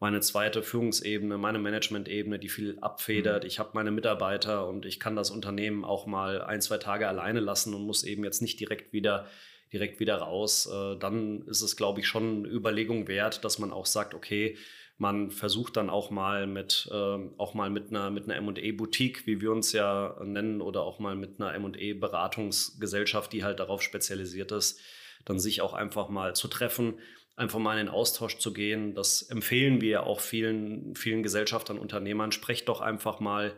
meine 0.00 0.20
zweite 0.20 0.62
Führungsebene, 0.62 1.38
meine 1.38 1.58
Management-Ebene, 1.58 2.38
die 2.38 2.48
viel 2.48 2.78
abfedert. 2.80 3.44
Mhm. 3.44 3.46
Ich 3.46 3.58
habe 3.58 3.70
meine 3.74 3.90
Mitarbeiter 3.90 4.66
und 4.66 4.86
ich 4.86 4.98
kann 4.98 5.14
das 5.14 5.30
Unternehmen 5.30 5.84
auch 5.84 6.06
mal 6.06 6.42
ein, 6.42 6.60
zwei 6.60 6.78
Tage 6.78 7.06
alleine 7.06 7.40
lassen 7.40 7.74
und 7.74 7.86
muss 7.86 8.02
eben 8.02 8.24
jetzt 8.24 8.40
nicht 8.42 8.58
direkt 8.58 8.92
wieder 8.92 9.26
direkt 9.72 10.00
wieder 10.00 10.16
raus. 10.16 10.66
Äh, 10.66 10.96
dann 10.96 11.42
ist 11.46 11.62
es, 11.62 11.76
glaube 11.76 12.00
ich, 12.00 12.08
schon 12.08 12.44
eine 12.44 12.48
Überlegung 12.48 13.08
wert, 13.08 13.44
dass 13.44 13.58
man 13.58 13.72
auch 13.72 13.86
sagt, 13.86 14.14
okay, 14.14 14.56
Man 15.00 15.30
versucht 15.30 15.78
dann 15.78 15.88
auch 15.88 16.10
mal 16.10 16.46
mit, 16.46 16.86
äh, 16.92 17.18
auch 17.38 17.54
mal 17.54 17.70
mit 17.70 17.88
einer, 17.88 18.10
mit 18.10 18.24
einer 18.24 18.36
M&E-Boutique, 18.36 19.26
wie 19.26 19.40
wir 19.40 19.50
uns 19.50 19.72
ja 19.72 20.14
nennen, 20.22 20.60
oder 20.60 20.82
auch 20.82 20.98
mal 20.98 21.16
mit 21.16 21.40
einer 21.40 21.54
M&E-Beratungsgesellschaft, 21.54 23.32
die 23.32 23.42
halt 23.42 23.60
darauf 23.60 23.80
spezialisiert 23.80 24.52
ist, 24.52 24.78
dann 25.24 25.40
sich 25.40 25.62
auch 25.62 25.72
einfach 25.72 26.10
mal 26.10 26.36
zu 26.36 26.48
treffen, 26.48 26.98
einfach 27.34 27.58
mal 27.58 27.78
in 27.78 27.86
den 27.86 27.94
Austausch 27.94 28.36
zu 28.36 28.52
gehen. 28.52 28.94
Das 28.94 29.22
empfehlen 29.22 29.80
wir 29.80 30.02
auch 30.02 30.20
vielen, 30.20 30.94
vielen 30.94 31.22
Gesellschaftern, 31.22 31.78
Unternehmern. 31.78 32.30
Sprecht 32.30 32.68
doch 32.68 32.82
einfach 32.82 33.20
mal 33.20 33.54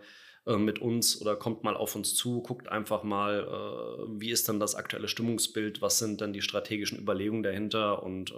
äh, 0.46 0.56
mit 0.56 0.80
uns 0.80 1.20
oder 1.20 1.36
kommt 1.36 1.62
mal 1.62 1.76
auf 1.76 1.94
uns 1.94 2.14
zu, 2.14 2.42
guckt 2.42 2.68
einfach 2.68 3.04
mal, 3.04 3.46
äh, 3.46 4.20
wie 4.20 4.30
ist 4.30 4.48
dann 4.48 4.58
das 4.58 4.74
aktuelle 4.74 5.06
Stimmungsbild, 5.06 5.80
was 5.80 5.98
sind 5.98 6.20
dann 6.20 6.32
die 6.32 6.42
strategischen 6.42 6.98
Überlegungen 6.98 7.44
dahinter. 7.44 8.02
Und 8.02 8.32
äh, 8.32 8.34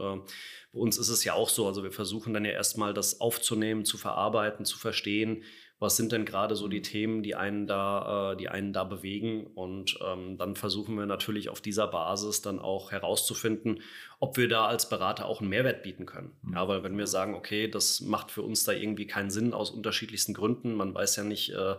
bei 0.72 0.80
uns 0.80 0.98
ist 0.98 1.08
es 1.08 1.24
ja 1.24 1.32
auch 1.32 1.48
so, 1.48 1.66
also 1.66 1.82
wir 1.82 1.92
versuchen 1.92 2.34
dann 2.34 2.44
ja 2.44 2.52
erstmal 2.52 2.92
das 2.92 3.20
aufzunehmen, 3.20 3.84
zu 3.84 3.96
verarbeiten, 3.96 4.66
zu 4.66 4.78
verstehen, 4.78 5.44
was 5.80 5.96
sind 5.96 6.12
denn 6.12 6.24
gerade 6.24 6.54
so 6.54 6.68
die 6.68 6.82
Themen, 6.82 7.22
die 7.22 7.34
einen 7.34 7.66
da, 7.66 8.32
äh, 8.32 8.36
die 8.36 8.48
einen 8.48 8.72
da 8.72 8.84
bewegen. 8.84 9.46
Und 9.54 9.98
ähm, 10.06 10.38
dann 10.38 10.54
versuchen 10.56 10.96
wir 10.96 11.06
natürlich 11.06 11.48
auf 11.48 11.60
dieser 11.60 11.88
Basis 11.88 12.42
dann 12.42 12.58
auch 12.58 12.92
herauszufinden, 12.92 13.82
ob 14.20 14.36
wir 14.36 14.48
da 14.48 14.66
als 14.66 14.88
Berater 14.88 15.26
auch 15.26 15.40
einen 15.40 15.50
Mehrwert 15.50 15.82
bieten 15.82 16.06
können. 16.06 16.32
Mhm. 16.42 16.54
Ja, 16.54 16.68
weil 16.68 16.82
wenn 16.84 16.96
wir 16.96 17.06
sagen, 17.06 17.34
okay, 17.34 17.68
das 17.68 18.00
macht 18.00 18.30
für 18.30 18.42
uns 18.42 18.64
da 18.64 18.72
irgendwie 18.72 19.06
keinen 19.06 19.30
Sinn 19.30 19.52
aus 19.52 19.70
unterschiedlichsten 19.70 20.32
Gründen, 20.32 20.74
man 20.74 20.94
weiß 20.94 21.16
ja 21.16 21.24
nicht, 21.24 21.50
äh, 21.50 21.74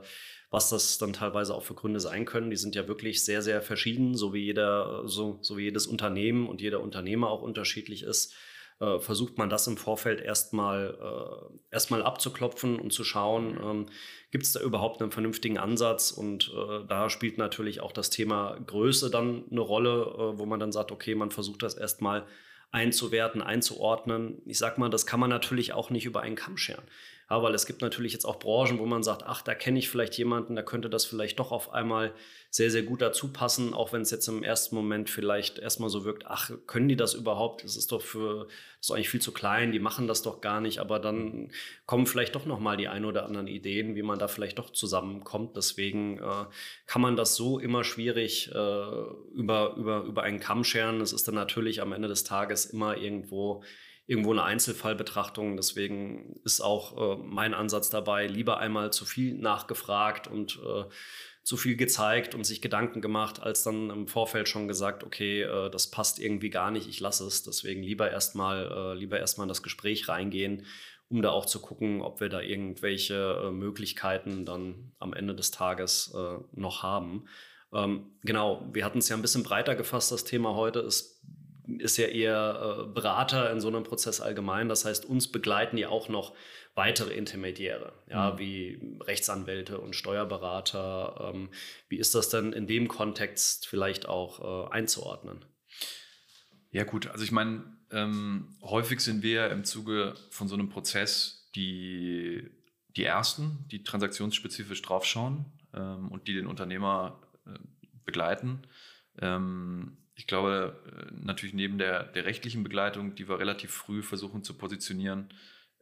was 0.52 0.70
das 0.70 0.98
dann 0.98 1.14
teilweise 1.14 1.56
auch 1.56 1.64
für 1.64 1.74
Gründe 1.74 2.00
sein 2.00 2.26
können. 2.26 2.50
Die 2.50 2.58
sind 2.58 2.76
ja 2.76 2.88
wirklich 2.88 3.26
sehr, 3.26 3.42
sehr 3.42 3.62
verschieden, 3.62 4.16
so 4.16 4.34
wie 4.34 4.44
jeder, 4.44 5.08
so, 5.08 5.40
so 5.42 5.58
wie 5.58 5.64
jedes 5.64 5.88
Unternehmen 5.88 6.48
und 6.48 6.62
jeder 6.62 6.82
Unternehmer 6.82 7.30
auch 7.30 7.42
unterschiedlich 7.42 8.04
ist 8.04 8.36
äh, 8.80 9.00
versucht 9.00 9.38
man 9.38 9.50
das 9.50 9.68
im 9.68 9.78
Vorfeld 9.78 10.22
erstmal 10.22 10.98
äh, 11.02 11.58
erstmal 11.72 12.04
abzuklopfen 12.04 12.80
und 12.80 12.92
zu 12.92 13.04
schauen, 13.04 13.58
ähm, 13.64 13.86
gibt 14.32 14.44
es 14.44 14.52
da 14.52 14.60
überhaupt 14.62 15.02
einen 15.02 15.12
vernünftigen 15.12 15.58
Ansatz? 15.58 16.12
Und 16.12 16.52
äh, 16.54 16.86
da 16.88 17.10
spielt 17.10 17.38
natürlich 17.38 17.80
auch 17.80 17.94
das 17.94 18.10
Thema 18.10 18.60
Größe 18.66 19.10
dann 19.10 19.46
eine 19.50 19.62
Rolle, 19.62 19.90
äh, 19.92 20.38
wo 20.40 20.46
man 20.46 20.60
dann 20.60 20.74
sagt, 20.74 20.92
okay, 20.92 21.16
man 21.16 21.32
versucht 21.32 21.64
das 21.64 21.76
erstmal 21.76 22.26
einzuwerten, 22.72 23.42
einzuordnen. 23.42 24.42
Ich 24.46 24.58
sag 24.58 24.78
mal, 24.78 24.90
das 24.90 25.06
kann 25.06 25.22
man 25.22 25.30
natürlich 25.30 25.72
auch 25.72 25.90
nicht 25.90 26.06
über 26.06 26.22
einen 26.22 26.36
Kamm 26.36 26.58
scheren. 26.58 26.84
Ja, 27.30 27.42
weil 27.42 27.56
es 27.56 27.66
gibt 27.66 27.82
natürlich 27.82 28.14
jetzt 28.14 28.26
auch 28.26 28.38
Branchen, 28.38 28.78
wo 28.78 28.86
man 28.86 29.02
sagt, 29.02 29.24
ach, 29.24 29.42
da 29.42 29.56
kenne 29.56 29.80
ich 29.80 29.90
vielleicht 29.90 30.16
jemanden, 30.16 30.56
da 30.56 30.62
könnte 30.62 30.92
das 30.92 31.06
vielleicht 31.06 31.40
doch 31.40 31.52
auf 31.52 31.74
einmal 31.74 32.14
sehr, 32.52 32.70
sehr 32.70 32.84
gut 32.84 33.02
dazu 33.02 33.34
passen, 33.34 33.74
auch 33.74 33.94
wenn 33.94 34.04
es 34.04 34.12
jetzt 34.12 34.28
im 34.28 34.44
ersten 34.44 34.76
Moment 34.76 35.10
vielleicht 35.10 35.58
erstmal 35.58 35.90
so 35.90 36.06
wirkt, 36.06 36.28
ach, 36.28 36.52
können 36.68 36.88
die 36.88 36.96
das 36.96 37.16
überhaupt? 37.16 37.64
Das 37.64 37.76
ist 37.76 37.92
doch 37.92 38.02
für, 38.02 38.46
das 38.78 38.90
ist 38.90 38.92
eigentlich 38.92 39.10
viel 39.10 39.22
zu 39.22 39.32
klein, 39.32 39.72
die 39.72 39.80
machen 39.80 40.08
das 40.08 40.22
doch 40.22 40.40
gar 40.40 40.62
nicht, 40.62 40.78
aber 40.78 41.00
dann 41.00 41.52
kommen 41.88 42.06
vielleicht 42.06 42.36
doch 42.36 42.46
nochmal 42.46 42.78
die 42.78 42.88
ein 42.88 43.06
oder 43.06 43.26
anderen 43.26 43.48
Ideen, 43.48 43.96
wie 43.96 44.04
man 44.04 44.20
da 44.20 44.28
vielleicht 44.28 44.60
doch 44.60 44.70
zusammenkommt. 44.70 45.58
Deswegen 45.58 46.20
äh, 46.20 46.46
kann 46.86 47.02
man 47.02 47.16
das 47.16 47.36
so 47.36 47.58
immer 47.58 47.84
schwierig 47.84 48.52
äh, 48.54 48.56
über, 49.34 49.74
über, 49.76 50.04
über 50.04 50.22
einen 50.22 50.40
Kamm 50.40 50.64
scheren. 50.64 51.02
Es 51.02 51.12
ist 51.12 51.28
dann 51.28 51.36
natürlich 51.36 51.82
am 51.82 51.92
Ende 51.92 52.08
des 52.08 52.24
Tages 52.24 52.68
immer 52.68 52.98
irgendwo 52.98 53.64
irgendwo 54.08 54.32
eine 54.32 54.44
Einzelfallbetrachtung. 54.44 55.56
Deswegen 55.58 56.40
ist 56.44 56.62
auch 56.62 57.18
äh, 57.18 57.22
mein 57.24 57.54
Ansatz 57.54 57.90
dabei, 57.90 58.28
lieber 58.28 58.60
einmal 58.60 58.94
zu 58.94 59.06
viel 59.06 59.36
nachgefragt 59.36 60.28
und 60.28 60.60
äh, 60.66 60.84
zu 61.44 61.58
viel 61.58 61.76
gezeigt 61.76 62.34
und 62.34 62.44
sich 62.44 62.62
Gedanken 62.62 63.02
gemacht, 63.02 63.42
als 63.42 63.64
dann 63.64 63.92
im 63.92 64.08
Vorfeld 64.08 64.50
schon 64.50 64.68
gesagt, 64.68 65.04
okay, 65.04 65.44
äh, 65.44 65.70
das 65.70 65.92
passt 65.92 66.20
irgendwie 66.20 66.50
gar 66.50 66.72
nicht, 66.72 66.88
ich 66.88 67.00
lasse 67.00 67.26
es. 67.26 67.44
Deswegen 67.44 67.84
lieber 67.84 68.10
erstmal 68.12 68.72
äh, 68.72 68.94
lieber 68.98 69.20
erstmal 69.20 69.46
in 69.46 69.50
das 69.50 69.64
Gespräch 69.64 70.08
reingehen, 70.08 70.66
um 71.08 71.22
da 71.22 71.30
auch 71.30 71.46
zu 71.46 71.60
gucken, 71.60 72.02
ob 72.02 72.20
wir 72.20 72.30
da 72.30 72.42
irgendwelche 72.42 73.44
äh, 73.44 73.52
Möglichkeiten 73.52 74.46
dann 74.46 74.94
am 75.00 75.14
Ende 75.14 75.36
des 75.36 75.52
Tages 75.52 76.14
äh, 76.16 76.38
noch 76.52 76.84
haben. 76.84 77.26
Ähm, 77.74 78.18
genau, 78.24 78.68
wir 78.74 78.86
hatten 78.86 79.00
es 79.00 79.10
ja 79.10 79.16
ein 79.16 79.22
bisschen 79.22 79.44
breiter 79.44 79.76
gefasst, 79.76 80.12
das 80.12 80.24
Thema 80.24 80.56
heute 80.56 80.80
ist 80.80 81.22
ist 81.68 81.98
ja 81.98 82.08
eher 82.08 82.86
äh, 82.88 82.94
Berater 82.94 83.52
in 83.52 83.60
so 83.60 83.68
einem 83.68 83.84
Prozess 83.84 84.22
allgemein. 84.22 84.70
Das 84.70 84.86
heißt, 84.86 85.06
uns 85.06 85.32
begleiten 85.32 85.78
ja 85.78 85.90
auch 85.90 86.10
noch 86.10 86.34
weitere 86.76 87.14
Intermediäre, 87.14 87.94
ja, 88.10 88.34
mhm. 88.34 88.40
wie 88.40 88.98
Rechtsanwälte 89.02 89.80
und 89.80 89.96
Steuerberater. 89.96 91.32
Ähm, 91.34 91.50
wie 91.88 91.98
ist 91.98 92.16
das 92.16 92.30
denn 92.30 92.54
in 92.54 92.68
dem 92.68 92.88
Kontext 92.88 93.68
vielleicht 93.68 94.08
auch 94.08 94.70
äh, 94.70 94.74
einzuordnen? 94.74 95.46
Ja, 96.72 96.84
gut, 96.84 97.08
also 97.08 97.24
ich 97.24 97.32
meine, 97.32 97.64
ähm, 97.92 98.58
häufig 98.62 99.00
sind 99.00 99.24
wir 99.24 99.50
im 99.52 99.64
Zuge 99.64 100.16
von 100.30 100.50
so 100.50 100.56
einem 100.56 100.70
Prozess 100.70 101.50
die, 101.56 102.50
die 102.98 103.06
Ersten, 103.06 103.66
die 103.72 103.84
transaktionsspezifisch 103.84 104.82
draufschauen 104.82 105.46
ähm, 105.74 106.10
und 106.10 106.28
die 106.28 106.34
den 106.34 106.48
Unternehmer 106.48 107.22
äh, 107.46 107.58
begleiten. 108.04 108.68
Ähm, 109.22 109.98
ich 110.16 110.28
glaube, 110.28 110.80
äh, 110.88 111.14
natürlich 111.24 111.54
neben 111.54 111.78
der, 111.78 112.04
der 112.04 112.26
rechtlichen 112.26 112.64
Begleitung, 112.64 113.16
die 113.16 113.28
wir 113.28 113.40
relativ 113.40 113.72
früh 113.72 114.02
versuchen 114.02 114.44
zu 114.44 114.58
positionieren, 114.58 115.30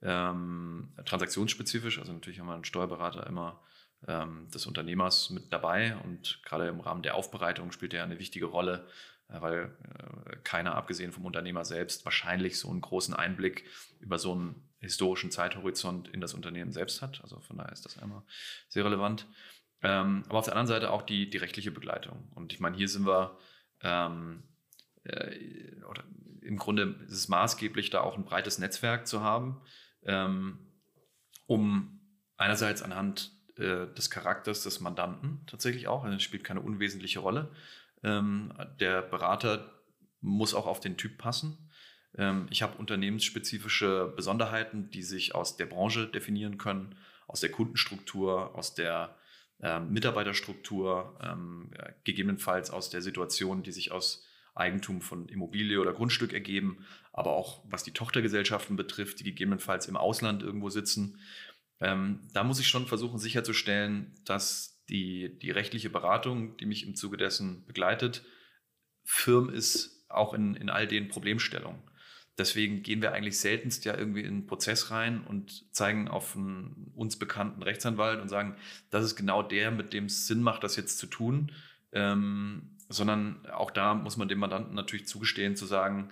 ähm, 0.02 0.92
transaktionsspezifisch, 1.06 2.00
also 2.00 2.12
natürlich 2.12 2.40
haben 2.40 2.48
wir 2.48 2.56
einen 2.56 2.66
Steuerberater 2.66 3.26
immer 3.28 3.62
ähm, 4.08 4.50
des 4.50 4.66
Unternehmers 4.66 5.30
mit 5.30 5.54
dabei 5.54 5.96
und 6.04 6.42
gerade 6.44 6.68
im 6.68 6.82
Rahmen 6.82 7.04
der 7.04 7.16
Aufbereitung 7.16 7.72
spielt 7.72 7.94
er 7.94 8.04
eine 8.04 8.20
wichtige 8.20 8.46
Rolle, 8.46 8.88
äh, 9.30 9.40
weil 9.40 9.78
äh, 9.84 10.36
keiner, 10.44 10.76
abgesehen 10.76 11.12
vom 11.12 11.26
Unternehmer 11.26 11.64
selbst, 11.64 12.04
wahrscheinlich 12.04 12.60
so 12.60 12.70
einen 12.70 12.82
großen 12.82 13.14
Einblick 13.14 13.66
über 14.00 14.20
so 14.20 14.34
einen 14.34 14.70
historischen 14.80 15.32
Zeithorizont 15.32 16.10
in 16.10 16.20
das 16.20 16.34
Unternehmen 16.34 16.74
selbst 16.74 17.02
hat. 17.02 17.22
Also 17.22 17.40
von 17.40 17.58
daher 17.58 17.72
ist 17.72 17.86
das 17.86 17.98
einmal 17.98 18.24
sehr 18.68 18.84
relevant. 18.84 19.26
Ähm, 19.82 20.24
aber 20.28 20.40
auf 20.40 20.46
der 20.46 20.56
anderen 20.56 20.68
Seite 20.68 20.92
auch 20.92 21.04
die, 21.04 21.30
die 21.30 21.38
rechtliche 21.38 21.72
Begleitung. 21.72 22.30
Und 22.36 22.52
ich 22.52 22.60
meine, 22.60 22.76
hier 22.76 22.90
sind 22.90 23.06
wir 23.06 23.38
ähm, 23.84 24.44
äh, 25.04 25.76
oder 25.90 26.04
im 26.42 26.58
Grunde 26.58 26.96
ist 27.08 27.14
es 27.14 27.28
maßgeblich, 27.28 27.90
da 27.90 28.02
auch 28.02 28.18
ein 28.18 28.26
breites 28.26 28.60
Netzwerk 28.60 29.08
zu 29.08 29.22
haben, 29.22 29.62
ähm, 30.04 30.60
um 31.46 32.02
einerseits 32.38 32.82
anhand 32.82 33.32
äh, 33.58 33.88
des 33.94 34.10
Charakters 34.10 34.64
des 34.64 34.80
Mandanten 34.80 35.46
tatsächlich 35.48 35.88
auch, 35.88 36.06
das 36.06 36.24
spielt 36.24 36.44
keine 36.44 36.62
unwesentliche 36.62 37.20
Rolle. 37.20 37.52
Ähm, 38.04 38.54
der 38.80 39.02
Berater 39.02 39.84
muss 40.22 40.54
auch 40.54 40.66
auf 40.66 40.80
den 40.80 40.98
Typ 40.98 41.18
passen. 41.18 41.70
Ähm, 42.18 42.48
ich 42.50 42.62
habe 42.62 42.78
unternehmensspezifische 42.78 44.12
Besonderheiten, 44.16 44.90
die 44.90 45.04
sich 45.04 45.36
aus 45.36 45.58
der 45.58 45.66
Branche 45.66 46.08
definieren 46.08 46.58
können, 46.58 46.96
aus 47.28 47.42
der 47.42 47.52
Kundenstruktur, 47.52 48.56
aus 48.56 48.74
der 48.74 49.18
ähm, 49.64 49.92
Mitarbeiterstruktur, 49.92 51.18
ähm, 51.24 51.72
gegebenenfalls 52.04 52.70
aus 52.70 52.90
der 52.90 53.02
Situation, 53.02 53.64
die 53.64 53.72
sich 53.72 53.92
aus 53.92 54.26
Eigentum 54.56 55.02
von 55.02 55.28
Immobilie 55.30 55.80
oder 55.80 55.94
Grundstück 55.94 56.34
ergeben, 56.34 56.86
aber 57.14 57.32
auch 57.32 57.64
was 57.70 57.84
die 57.84 57.94
Tochtergesellschaften 57.94 58.76
betrifft, 58.76 59.20
die 59.22 59.24
gegebenenfalls 59.24 59.88
im 59.88 59.96
Ausland 59.96 60.44
irgendwo 60.44 60.70
sitzen. 60.70 61.18
Ähm, 61.80 62.20
da 62.34 62.44
muss 62.44 62.60
ich 62.60 62.68
schon 62.68 62.86
versuchen 62.86 63.20
sicherzustellen, 63.20 64.14
dass 64.26 64.84
die, 64.90 65.40
die 65.40 65.52
rechtliche 65.52 65.90
Beratung, 65.90 66.58
die 66.58 66.66
mich 66.66 66.86
im 66.86 66.96
Zuge 66.96 67.18
dessen 67.18 67.66
begleitet, 67.66 68.24
firm 69.06 69.50
ist, 69.50 70.06
auch 70.10 70.34
in, 70.34 70.56
in 70.56 70.70
all 70.70 70.88
den 70.88 71.08
Problemstellungen. 71.08 71.82
Deswegen 72.38 72.82
gehen 72.82 73.02
wir 73.02 73.14
eigentlich 73.14 73.40
seltenst 73.40 73.86
ja 73.86 73.96
irgendwie 73.96 74.22
in 74.22 74.28
einen 74.28 74.48
Prozess 74.48 74.90
rein 74.90 75.24
und 75.24 75.72
zeigen 75.74 76.08
auf 76.08 76.36
einen 76.36 76.92
uns 76.96 77.18
bekannten 77.18 77.62
Rechtsanwalt 77.62 78.22
und 78.22 78.30
sagen, 78.30 78.56
das 78.90 79.06
ist 79.06 79.16
genau 79.16 79.44
der, 79.44 79.70
mit 79.70 79.94
dem 79.94 80.06
es 80.06 80.26
Sinn 80.26 80.42
macht, 80.42 80.64
das 80.64 80.76
jetzt 80.76 80.98
zu 80.98 81.06
tun. 81.08 81.52
Ähm, 81.92 82.74
sondern 82.90 83.46
auch 83.48 83.72
da 83.72 83.94
muss 83.94 84.18
man 84.18 84.28
dem 84.28 84.40
Mandanten 84.40 84.74
natürlich 84.76 85.08
zugestehen, 85.08 85.56
zu 85.56 85.66
sagen, 85.66 86.12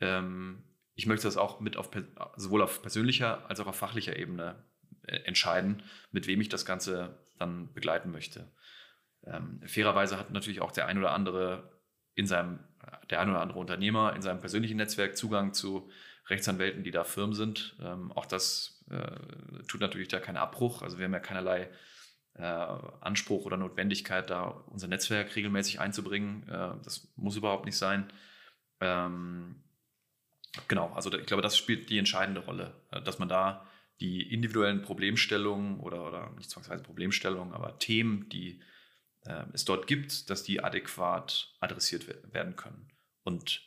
ähm, 0.00 0.62
ich 0.94 1.06
möchte 1.06 1.26
das 1.26 1.36
auch 1.36 1.60
mit 1.60 1.76
auf 1.76 1.90
sowohl 2.36 2.62
auf 2.62 2.82
persönlicher 2.82 3.48
als 3.48 3.60
auch 3.60 3.66
auf 3.66 3.76
fachlicher 3.76 4.16
Ebene 4.16 4.62
äh, 5.06 5.16
entscheiden, 5.24 5.82
mit 6.10 6.26
wem 6.26 6.40
ich 6.40 6.48
das 6.48 6.64
Ganze 6.64 7.18
dann 7.38 7.72
begleiten 7.72 8.10
möchte. 8.10 8.52
Ähm, 9.24 9.60
fairerweise 9.66 10.18
hat 10.18 10.32
natürlich 10.32 10.60
auch 10.60 10.72
der 10.72 10.86
ein 10.86 10.98
oder 10.98 11.12
andere 11.12 11.71
in 12.14 12.26
seinem, 12.26 12.60
der 13.10 13.20
ein 13.20 13.30
oder 13.30 13.40
andere 13.40 13.58
Unternehmer 13.58 14.14
in 14.14 14.22
seinem 14.22 14.40
persönlichen 14.40 14.76
Netzwerk 14.76 15.16
Zugang 15.16 15.54
zu 15.54 15.90
Rechtsanwälten, 16.28 16.84
die 16.84 16.90
da 16.90 17.04
Firmen 17.04 17.34
sind. 17.34 17.76
Ähm, 17.82 18.12
auch 18.12 18.26
das 18.26 18.84
äh, 18.90 19.62
tut 19.68 19.80
natürlich 19.80 20.08
da 20.08 20.20
keinen 20.20 20.36
Abbruch. 20.36 20.82
Also 20.82 20.98
wir 20.98 21.04
haben 21.04 21.12
ja 21.12 21.20
keinerlei 21.20 21.68
äh, 22.34 22.42
Anspruch 22.42 23.44
oder 23.44 23.56
Notwendigkeit, 23.56 24.30
da 24.30 24.44
unser 24.44 24.88
Netzwerk 24.88 25.34
regelmäßig 25.36 25.80
einzubringen. 25.80 26.48
Äh, 26.48 26.74
das 26.84 27.08
muss 27.16 27.36
überhaupt 27.36 27.66
nicht 27.66 27.76
sein. 27.76 28.12
Ähm, 28.80 29.62
genau, 30.68 30.92
also 30.92 31.12
ich 31.12 31.26
glaube, 31.26 31.42
das 31.42 31.56
spielt 31.56 31.90
die 31.90 31.98
entscheidende 31.98 32.40
Rolle, 32.42 32.74
äh, 32.90 33.02
dass 33.02 33.18
man 33.18 33.28
da 33.28 33.66
die 34.00 34.32
individuellen 34.32 34.82
Problemstellungen 34.82 35.78
oder, 35.80 36.06
oder 36.06 36.30
nicht 36.36 36.50
zwangsweise 36.50 36.82
Problemstellungen, 36.82 37.54
aber 37.54 37.78
Themen, 37.78 38.28
die 38.30 38.60
äh, 39.24 39.44
es 39.52 39.64
dort 39.64 39.86
gibt, 39.86 40.30
dass 40.30 40.42
die 40.42 40.62
adäquat 40.62 41.54
adressiert 41.60 42.06
werden 42.32 42.56
können. 42.56 42.88
Und 43.22 43.62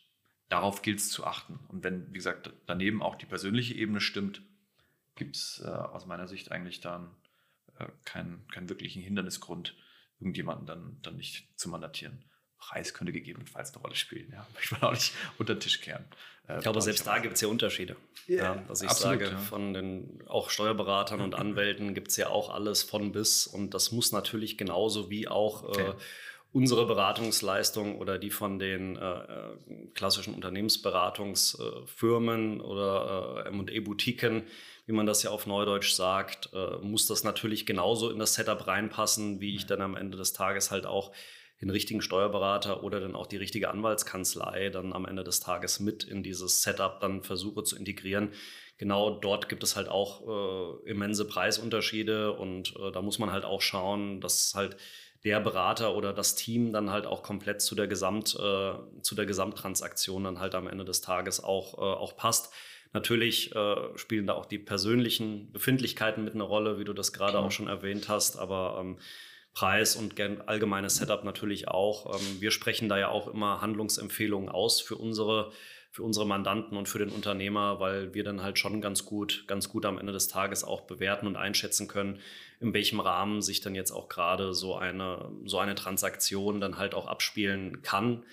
darauf 0.50 0.82
gilt 0.82 1.00
es 1.00 1.10
zu 1.10 1.26
achten. 1.26 1.60
Und 1.68 1.84
wenn, 1.84 2.10
wie 2.10 2.18
gesagt, 2.18 2.52
daneben 2.66 3.02
auch 3.02 3.16
die 3.16 3.26
persönliche 3.26 3.74
Ebene 3.74 4.02
stimmt, 4.02 4.42
gibt 5.16 5.36
es 5.36 5.62
äh, 5.66 5.70
aus 5.70 6.06
meiner 6.06 6.28
Sicht 6.28 6.52
eigentlich 6.52 6.82
dann 6.82 7.16
äh, 7.80 7.88
keinen, 8.04 8.48
keinen 8.48 8.70
wirklichen 8.70 9.02
Hindernisgrund, 9.02 9.76
irgendjemanden 10.20 10.66
dann, 10.66 11.00
dann 11.02 11.18
nicht 11.18 11.48
zu 11.60 11.70
mandatieren. 11.70 12.26
Preis 12.66 12.94
könnte 12.94 13.12
gegebenenfalls 13.12 13.74
eine 13.74 13.82
Rolle 13.82 13.96
spielen. 13.96 14.30
Ja, 14.32 14.48
möchte 14.54 14.76
man 14.76 14.84
auch 14.84 14.94
nicht 14.94 15.12
unter 15.38 15.56
den 15.56 15.60
Tisch 15.60 15.82
kehren. 15.82 16.06
Äh, 16.48 16.56
ich 16.58 16.64
glaube, 16.64 16.82
selbst 16.82 17.06
da 17.06 17.20
gibt 17.20 17.36
es 17.36 17.42
ja 17.42 17.48
Unterschiede. 17.48 17.96
Yeah, 18.28 18.56
ja, 18.56 18.64
dass 18.68 18.82
ich 18.82 18.90
absolut, 18.90 19.20
sage, 19.20 19.34
ja. 19.34 19.38
von 19.38 19.72
den 19.74 20.24
auch 20.28 20.50
Steuerberatern 20.50 21.22
und 21.22 21.36
Anwälten 21.36 21.94
gibt 21.94 22.08
es 22.10 22.18
ja 22.18 22.30
auch 22.30 22.52
alles 22.54 22.82
von 22.82 23.12
bis. 23.12 23.46
Und 23.46 23.76
das 23.76 23.92
muss 23.92 24.12
natürlich 24.12 24.58
genauso 24.58 25.12
wie 25.12 25.28
auch 25.28 25.64
äh, 25.64 25.68
okay. 25.68 25.90
äh, 25.90 25.94
unsere 26.54 26.88
Beratungsleistung 26.88 28.00
oder 28.00 28.18
die 28.18 28.32
von 28.32 28.58
den 28.60 28.96
äh, 28.96 29.02
äh 29.02 29.58
klassischen 29.94 30.34
Unternehmensberatungsfirmen 30.34 32.62
oder 32.62 33.46
äh, 33.46 33.52
ME-Boutiquen, 33.52 34.42
wie 34.88 34.94
man 34.94 35.06
das 35.06 35.22
ja 35.22 35.30
auf 35.30 35.46
Neudeutsch 35.46 35.92
sagt, 35.92 36.50
äh, 36.54 36.78
muss 36.82 37.06
das 37.06 37.24
natürlich 37.24 37.68
genauso 37.68 38.10
in 38.10 38.18
das 38.20 38.34
Setup 38.34 38.66
reinpassen, 38.66 39.40
wie 39.40 39.56
ich 39.56 39.68
dann 39.68 39.82
am 39.82 39.96
Ende 39.96 40.18
des 40.18 40.34
Tages 40.34 40.72
halt 40.72 40.86
auch 40.86 41.12
den 41.62 41.70
richtigen 41.70 42.02
Steuerberater 42.02 42.84
oder 42.84 43.00
dann 43.00 43.16
auch 43.16 43.28
die 43.28 43.38
richtige 43.38 43.70
Anwaltskanzlei 43.70 44.70
dann 44.70 44.94
am 44.94 45.06
Ende 45.06 45.24
des 45.24 45.40
Tages 45.40 45.80
mit 45.80 46.04
in 46.04 46.22
dieses 46.24 46.62
Setup 46.64 47.00
dann 47.00 47.24
versuche 47.24 47.64
zu 47.64 47.78
integrieren. 47.78 48.34
Genau 48.78 49.10
dort 49.10 49.48
gibt 49.48 49.64
es 49.64 49.76
halt 49.76 49.88
auch 49.88 50.28
äh, 50.28 50.90
immense 50.90 51.26
Preisunterschiede 51.26 52.34
und 52.34 52.76
äh, 52.76 52.92
da 52.92 53.02
muss 53.02 53.20
man 53.20 53.32
halt 53.32 53.46
auch 53.46 53.62
schauen, 53.62 54.20
dass 54.20 54.54
halt 54.54 54.76
der 55.24 55.40
Berater 55.40 55.96
oder 55.96 56.14
das 56.14 56.36
Team 56.36 56.74
dann 56.74 56.92
halt 56.92 57.08
auch 57.08 57.24
komplett 57.24 57.62
zu 57.62 57.74
der 57.74 57.88
Gesamt, 57.88 58.36
äh, 58.36 58.74
zu 59.02 59.16
der 59.16 59.26
Gesamttransaktion 59.26 60.24
dann 60.24 60.40
halt 60.40 60.56
am 60.56 60.68
Ende 60.68 60.86
des 60.86 61.02
Tages 61.02 61.44
auch, 61.44 61.78
äh, 61.78 61.82
auch 61.82 62.16
passt. 62.18 62.54
Natürlich 62.94 63.54
äh, 63.56 63.76
spielen 63.98 64.28
da 64.28 64.34
auch 64.34 64.46
die 64.46 64.60
persönlichen 64.60 65.52
Befindlichkeiten 65.52 66.24
mit 66.24 66.34
eine 66.34 66.44
Rolle, 66.44 66.80
wie 66.80 66.86
du 66.86 66.94
das 66.94 67.12
gerade 67.12 67.40
auch 67.40 67.52
schon 67.52 67.68
erwähnt 67.68 68.08
hast, 68.08 68.38
aber 68.38 68.78
ähm, 68.80 69.00
Preis 69.56 69.96
und 69.96 70.20
allgemeines 70.48 70.98
Setup 70.98 71.24
natürlich 71.24 71.70
auch. 71.70 72.14
Ähm, 72.14 72.42
wir 72.42 72.52
sprechen 72.52 72.90
da 72.90 73.00
ja 73.00 73.08
auch 73.08 73.28
immer 73.28 73.62
Handlungsempfehlungen 73.62 74.50
aus 74.50 74.82
für 74.82 74.98
unsere, 74.98 75.52
für 75.92 76.04
unsere 76.04 76.28
Mandanten 76.28 76.78
und 76.78 76.90
für 76.90 77.00
den 77.00 77.10
Unternehmer, 77.10 77.80
weil 77.80 78.14
wir 78.14 78.26
dann 78.26 78.44
halt 78.44 78.60
schon 78.60 78.82
ganz 78.82 79.06
gut, 79.06 79.46
ganz 79.48 79.70
gut 79.70 79.86
am 79.86 79.98
Ende 79.98 80.12
des 80.12 80.28
Tages 80.28 80.66
auch 80.66 80.82
bewerten 80.82 81.26
und 81.26 81.38
einschätzen 81.38 81.88
können, 81.88 82.20
in 82.60 82.74
welchem 82.74 83.00
Rahmen 83.00 83.42
sich 83.42 83.62
dann 83.62 83.76
jetzt 83.76 83.92
auch 83.92 84.10
gerade 84.10 84.54
so 84.54 84.76
eine, 84.76 85.32
so 85.46 85.58
eine 85.58 85.76
Transaktion 85.76 86.60
dann 86.60 86.78
halt 86.78 86.94
auch 86.94 87.08
abspielen 87.08 87.82
kann 87.82 88.24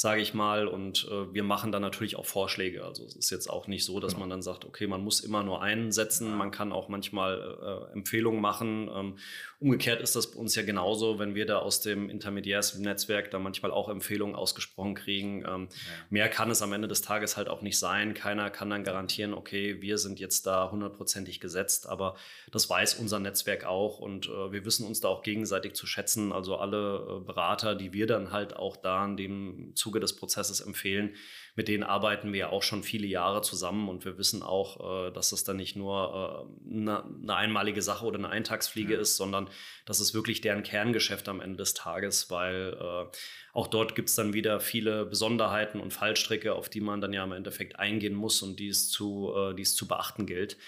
sage 0.00 0.20
ich 0.20 0.32
mal. 0.32 0.68
Und 0.68 1.08
äh, 1.10 1.34
wir 1.34 1.42
machen 1.42 1.72
dann 1.72 1.82
natürlich 1.82 2.14
auch 2.14 2.24
Vorschläge. 2.24 2.84
Also 2.84 3.04
es 3.04 3.16
ist 3.16 3.30
jetzt 3.30 3.50
auch 3.50 3.66
nicht 3.66 3.84
so, 3.84 3.98
dass 3.98 4.12
genau. 4.12 4.20
man 4.20 4.30
dann 4.30 4.42
sagt, 4.42 4.64
okay, 4.64 4.86
man 4.86 5.02
muss 5.02 5.18
immer 5.20 5.42
nur 5.42 5.60
einen 5.60 5.90
setzen. 5.90 6.36
Man 6.36 6.52
kann 6.52 6.72
auch 6.72 6.88
manchmal 6.88 7.88
äh, 7.90 7.92
Empfehlungen 7.94 8.40
machen. 8.40 8.88
Ähm, 8.94 9.18
umgekehrt 9.58 10.00
ist 10.00 10.14
das 10.14 10.30
bei 10.30 10.38
uns 10.38 10.54
ja 10.54 10.62
genauso, 10.62 11.18
wenn 11.18 11.34
wir 11.34 11.46
da 11.46 11.58
aus 11.58 11.80
dem 11.80 12.10
Intermediärsnetzwerk 12.10 13.32
da 13.32 13.40
manchmal 13.40 13.72
auch 13.72 13.88
Empfehlungen 13.88 14.36
ausgesprochen 14.36 14.94
kriegen. 14.94 15.44
Ähm, 15.44 15.68
ja. 15.70 15.76
Mehr 16.10 16.28
kann 16.28 16.48
es 16.52 16.62
am 16.62 16.72
Ende 16.72 16.86
des 16.86 17.02
Tages 17.02 17.36
halt 17.36 17.48
auch 17.48 17.62
nicht 17.62 17.76
sein. 17.76 18.14
Keiner 18.14 18.50
kann 18.50 18.70
dann 18.70 18.84
garantieren, 18.84 19.34
okay, 19.34 19.82
wir 19.82 19.98
sind 19.98 20.20
jetzt 20.20 20.46
da 20.46 20.70
hundertprozentig 20.70 21.40
gesetzt. 21.40 21.88
Aber 21.88 22.14
das 22.52 22.70
weiß 22.70 22.94
unser 23.00 23.18
Netzwerk 23.18 23.64
auch 23.64 23.98
und 23.98 24.28
äh, 24.28 24.52
wir 24.52 24.64
wissen 24.64 24.86
uns 24.86 25.00
da 25.00 25.08
auch 25.08 25.22
gegenseitig 25.24 25.74
zu 25.74 25.88
schätzen. 25.88 26.32
Also 26.32 26.56
alle 26.56 27.18
äh, 27.18 27.24
Berater, 27.24 27.74
die 27.74 27.92
wir 27.92 28.06
dann 28.06 28.30
halt 28.30 28.54
auch 28.54 28.76
da 28.76 29.04
in 29.04 29.16
dem 29.16 29.72
Zuge 29.74 29.87
Zuge 29.88 30.00
des 30.00 30.16
Prozesses 30.16 30.60
empfehlen. 30.60 31.14
Mit 31.56 31.66
denen 31.66 31.82
arbeiten 31.82 32.32
wir 32.32 32.38
ja 32.38 32.48
auch 32.50 32.62
schon 32.62 32.82
viele 32.82 33.06
Jahre 33.06 33.40
zusammen 33.40 33.88
und 33.88 34.04
wir 34.04 34.18
wissen 34.18 34.42
auch, 34.42 35.08
äh, 35.08 35.12
dass 35.12 35.30
das 35.30 35.44
dann 35.44 35.56
nicht 35.56 35.76
nur 35.76 36.46
eine, 36.70 36.90
äh, 36.92 37.22
eine 37.22 37.34
einmalige 37.34 37.80
Sache 37.80 38.04
oder 38.04 38.18
eine 38.18 38.28
Eintagsfliege 38.28 38.94
ja. 38.94 39.00
ist, 39.00 39.16
sondern 39.16 39.48
das 39.86 40.00
ist 40.00 40.12
wirklich 40.12 40.42
deren 40.42 40.62
Kerngeschäft 40.62 41.28
am 41.28 41.40
Ende 41.40 41.56
des 41.56 41.72
Tages, 41.72 42.30
weil 42.30 42.76
äh, 42.78 43.16
auch 43.54 43.66
dort 43.66 43.94
gibt 43.94 44.10
es 44.10 44.14
dann 44.14 44.34
wieder 44.34 44.60
viele 44.60 45.06
Besonderheiten 45.06 45.80
und 45.80 45.92
Fallstricke, 45.92 46.54
auf 46.54 46.68
die 46.68 46.82
man 46.82 47.00
dann 47.00 47.14
ja 47.14 47.24
im 47.24 47.32
Endeffekt 47.32 47.78
eingehen 47.78 48.14
muss 48.14 48.42
und 48.42 48.60
die 48.60 48.68
es 48.68 48.90
zu, 48.90 49.34
die 49.56 49.62
es 49.62 49.74
zu 49.74 49.88
beachten 49.88 50.26
gilt. 50.26 50.58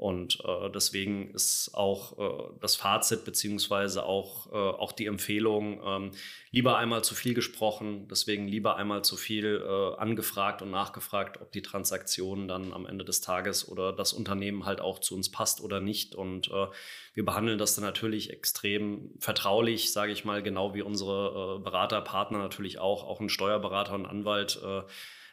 Und 0.00 0.38
äh, 0.46 0.70
deswegen 0.74 1.30
ist 1.34 1.74
auch 1.74 2.18
äh, 2.18 2.52
das 2.62 2.74
Fazit 2.74 3.26
beziehungsweise 3.26 4.06
auch, 4.06 4.50
äh, 4.50 4.56
auch 4.56 4.92
die 4.92 5.04
Empfehlung, 5.04 5.82
ähm, 5.84 6.10
lieber 6.50 6.78
einmal 6.78 7.04
zu 7.04 7.14
viel 7.14 7.34
gesprochen, 7.34 8.08
deswegen 8.10 8.48
lieber 8.48 8.76
einmal 8.76 9.04
zu 9.04 9.18
viel 9.18 9.62
äh, 9.62 10.00
angefragt 10.00 10.62
und 10.62 10.70
nachgefragt, 10.70 11.42
ob 11.42 11.52
die 11.52 11.60
Transaktion 11.60 12.48
dann 12.48 12.72
am 12.72 12.86
Ende 12.86 13.04
des 13.04 13.20
Tages 13.20 13.68
oder 13.68 13.92
das 13.92 14.14
Unternehmen 14.14 14.64
halt 14.64 14.80
auch 14.80 15.00
zu 15.00 15.14
uns 15.14 15.30
passt 15.30 15.60
oder 15.60 15.80
nicht. 15.80 16.14
Und 16.14 16.48
äh, 16.48 16.68
wir 17.12 17.24
behandeln 17.26 17.58
das 17.58 17.74
dann 17.74 17.84
natürlich 17.84 18.30
extrem 18.30 19.10
vertraulich, 19.18 19.92
sage 19.92 20.12
ich 20.12 20.24
mal, 20.24 20.42
genau 20.42 20.72
wie 20.72 20.80
unsere 20.80 21.58
äh, 21.58 21.62
Beraterpartner 21.62 22.38
natürlich 22.38 22.78
auch, 22.78 23.04
auch 23.04 23.20
ein 23.20 23.28
Steuerberater 23.28 23.92
und 23.92 24.06
Anwalt 24.06 24.62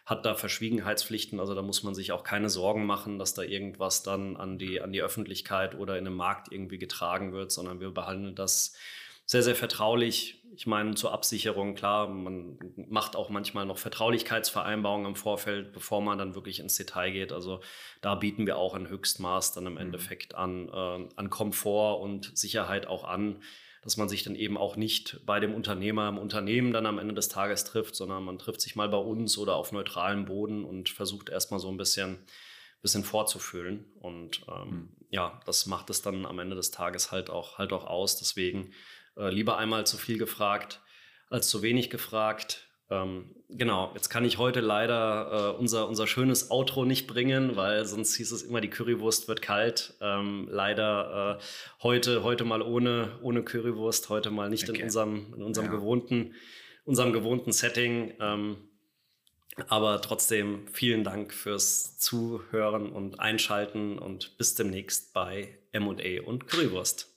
hat 0.07 0.25
da 0.25 0.35
Verschwiegenheitspflichten. 0.35 1.39
Also 1.39 1.53
da 1.53 1.61
muss 1.61 1.83
man 1.83 1.93
sich 1.93 2.13
auch 2.13 2.23
keine 2.23 2.49
Sorgen 2.49 2.85
machen, 2.85 3.19
dass 3.19 3.33
da 3.33 3.41
irgendwas 3.41 4.03
dann 4.03 4.37
an 4.37 4.57
die, 4.57 4.81
an 4.81 4.93
die 4.93 5.01
Öffentlichkeit 5.01 5.75
oder 5.75 5.97
in 5.97 6.07
einem 6.07 6.15
Markt 6.15 6.49
irgendwie 6.49 6.77
getragen 6.77 7.33
wird, 7.33 7.51
sondern 7.51 7.81
wir 7.81 7.91
behandeln 7.91 8.33
das 8.33 8.73
sehr, 9.25 9.43
sehr 9.43 9.55
vertraulich. 9.55 10.41
Ich 10.55 10.65
meine, 10.65 10.95
zur 10.95 11.11
Absicherung, 11.11 11.75
klar, 11.75 12.07
man 12.07 12.57
macht 12.89 13.17
auch 13.17 13.29
manchmal 13.29 13.65
noch 13.65 13.77
Vertraulichkeitsvereinbarungen 13.77 15.07
im 15.07 15.15
Vorfeld, 15.17 15.73
bevor 15.73 16.01
man 16.01 16.17
dann 16.17 16.35
wirklich 16.35 16.61
ins 16.61 16.77
Detail 16.77 17.11
geht. 17.11 17.33
Also 17.33 17.59
da 17.99 18.15
bieten 18.15 18.47
wir 18.47 18.57
auch 18.57 18.75
ein 18.75 18.87
Höchstmaß 18.87 19.51
dann 19.51 19.65
im 19.65 19.73
mhm. 19.73 19.79
Endeffekt 19.79 20.35
an, 20.35 20.69
äh, 20.69 21.09
an 21.17 21.29
Komfort 21.29 21.99
und 22.01 22.37
Sicherheit 22.37 22.87
auch 22.87 23.03
an 23.03 23.41
dass 23.87 23.95
man 23.95 24.09
sich 24.09 24.21
dann 24.21 24.35
eben 24.35 24.57
auch 24.57 24.75
nicht 24.75 25.21
bei 25.25 25.39
dem 25.39 25.55
Unternehmer 25.55 26.09
im 26.09 26.17
Unternehmen 26.17 26.73
dann 26.73 26.85
am 26.85 26.99
Ende 26.99 27.13
des 27.13 27.29
Tages 27.29 27.63
trifft, 27.63 27.95
sondern 27.95 28.21
man 28.21 28.37
trifft 28.37 28.59
sich 28.59 28.75
mal 28.75 28.89
bei 28.89 28.97
uns 28.97 29.37
oder 29.37 29.55
auf 29.55 29.71
neutralem 29.71 30.25
Boden 30.25 30.65
und 30.65 30.89
versucht 30.89 31.29
erstmal 31.29 31.61
so 31.61 31.69
ein 31.69 31.77
bisschen, 31.77 32.17
bisschen 32.81 33.05
vorzufühlen. 33.05 33.85
Und 34.01 34.41
ähm, 34.49 34.69
mhm. 34.69 34.89
ja, 35.09 35.39
das 35.45 35.67
macht 35.67 35.89
es 35.89 36.01
dann 36.01 36.25
am 36.25 36.37
Ende 36.39 36.57
des 36.57 36.71
Tages 36.71 37.13
halt 37.13 37.29
auch, 37.29 37.59
halt 37.59 37.71
auch 37.71 37.87
aus. 37.87 38.17
Deswegen 38.17 38.73
äh, 39.15 39.29
lieber 39.29 39.57
einmal 39.57 39.87
zu 39.87 39.95
viel 39.95 40.17
gefragt 40.17 40.81
als 41.29 41.47
zu 41.47 41.61
wenig 41.61 41.89
gefragt. 41.89 42.66
Ähm, 42.89 43.35
genau, 43.49 43.91
jetzt 43.95 44.09
kann 44.09 44.23
ich 44.23 44.37
heute 44.37 44.61
leider 44.61 45.55
äh, 45.55 45.59
unser, 45.59 45.87
unser 45.87 46.07
schönes 46.07 46.51
Outro 46.51 46.85
nicht 46.85 47.07
bringen, 47.07 47.55
weil 47.55 47.85
sonst 47.85 48.15
hieß 48.15 48.31
es 48.31 48.43
immer, 48.43 48.61
die 48.61 48.69
Currywurst 48.69 49.27
wird 49.27 49.41
kalt. 49.41 49.95
Ähm, 50.01 50.47
leider 50.49 51.39
äh, 51.39 51.43
heute, 51.83 52.23
heute 52.23 52.45
mal 52.45 52.61
ohne, 52.61 53.19
ohne 53.21 53.43
Currywurst, 53.43 54.09
heute 54.09 54.31
mal 54.31 54.49
nicht 54.49 54.69
okay. 54.69 54.79
in 54.79 54.83
unserem, 54.85 55.33
in 55.35 55.43
unserem, 55.43 55.67
ja. 55.67 55.73
gewohnten, 55.73 56.33
unserem 56.85 57.11
gewohnten 57.11 57.51
Setting. 57.51 58.13
Ähm, 58.19 58.57
aber 59.67 60.01
trotzdem 60.01 60.67
vielen 60.67 61.03
Dank 61.03 61.33
fürs 61.33 61.97
Zuhören 61.97 62.91
und 62.91 63.19
Einschalten 63.19 63.97
und 63.97 64.37
bis 64.37 64.53
demnächst 64.55 65.13
bei 65.13 65.57
MA 65.73 66.21
und 66.25 66.47
Currywurst. 66.47 67.16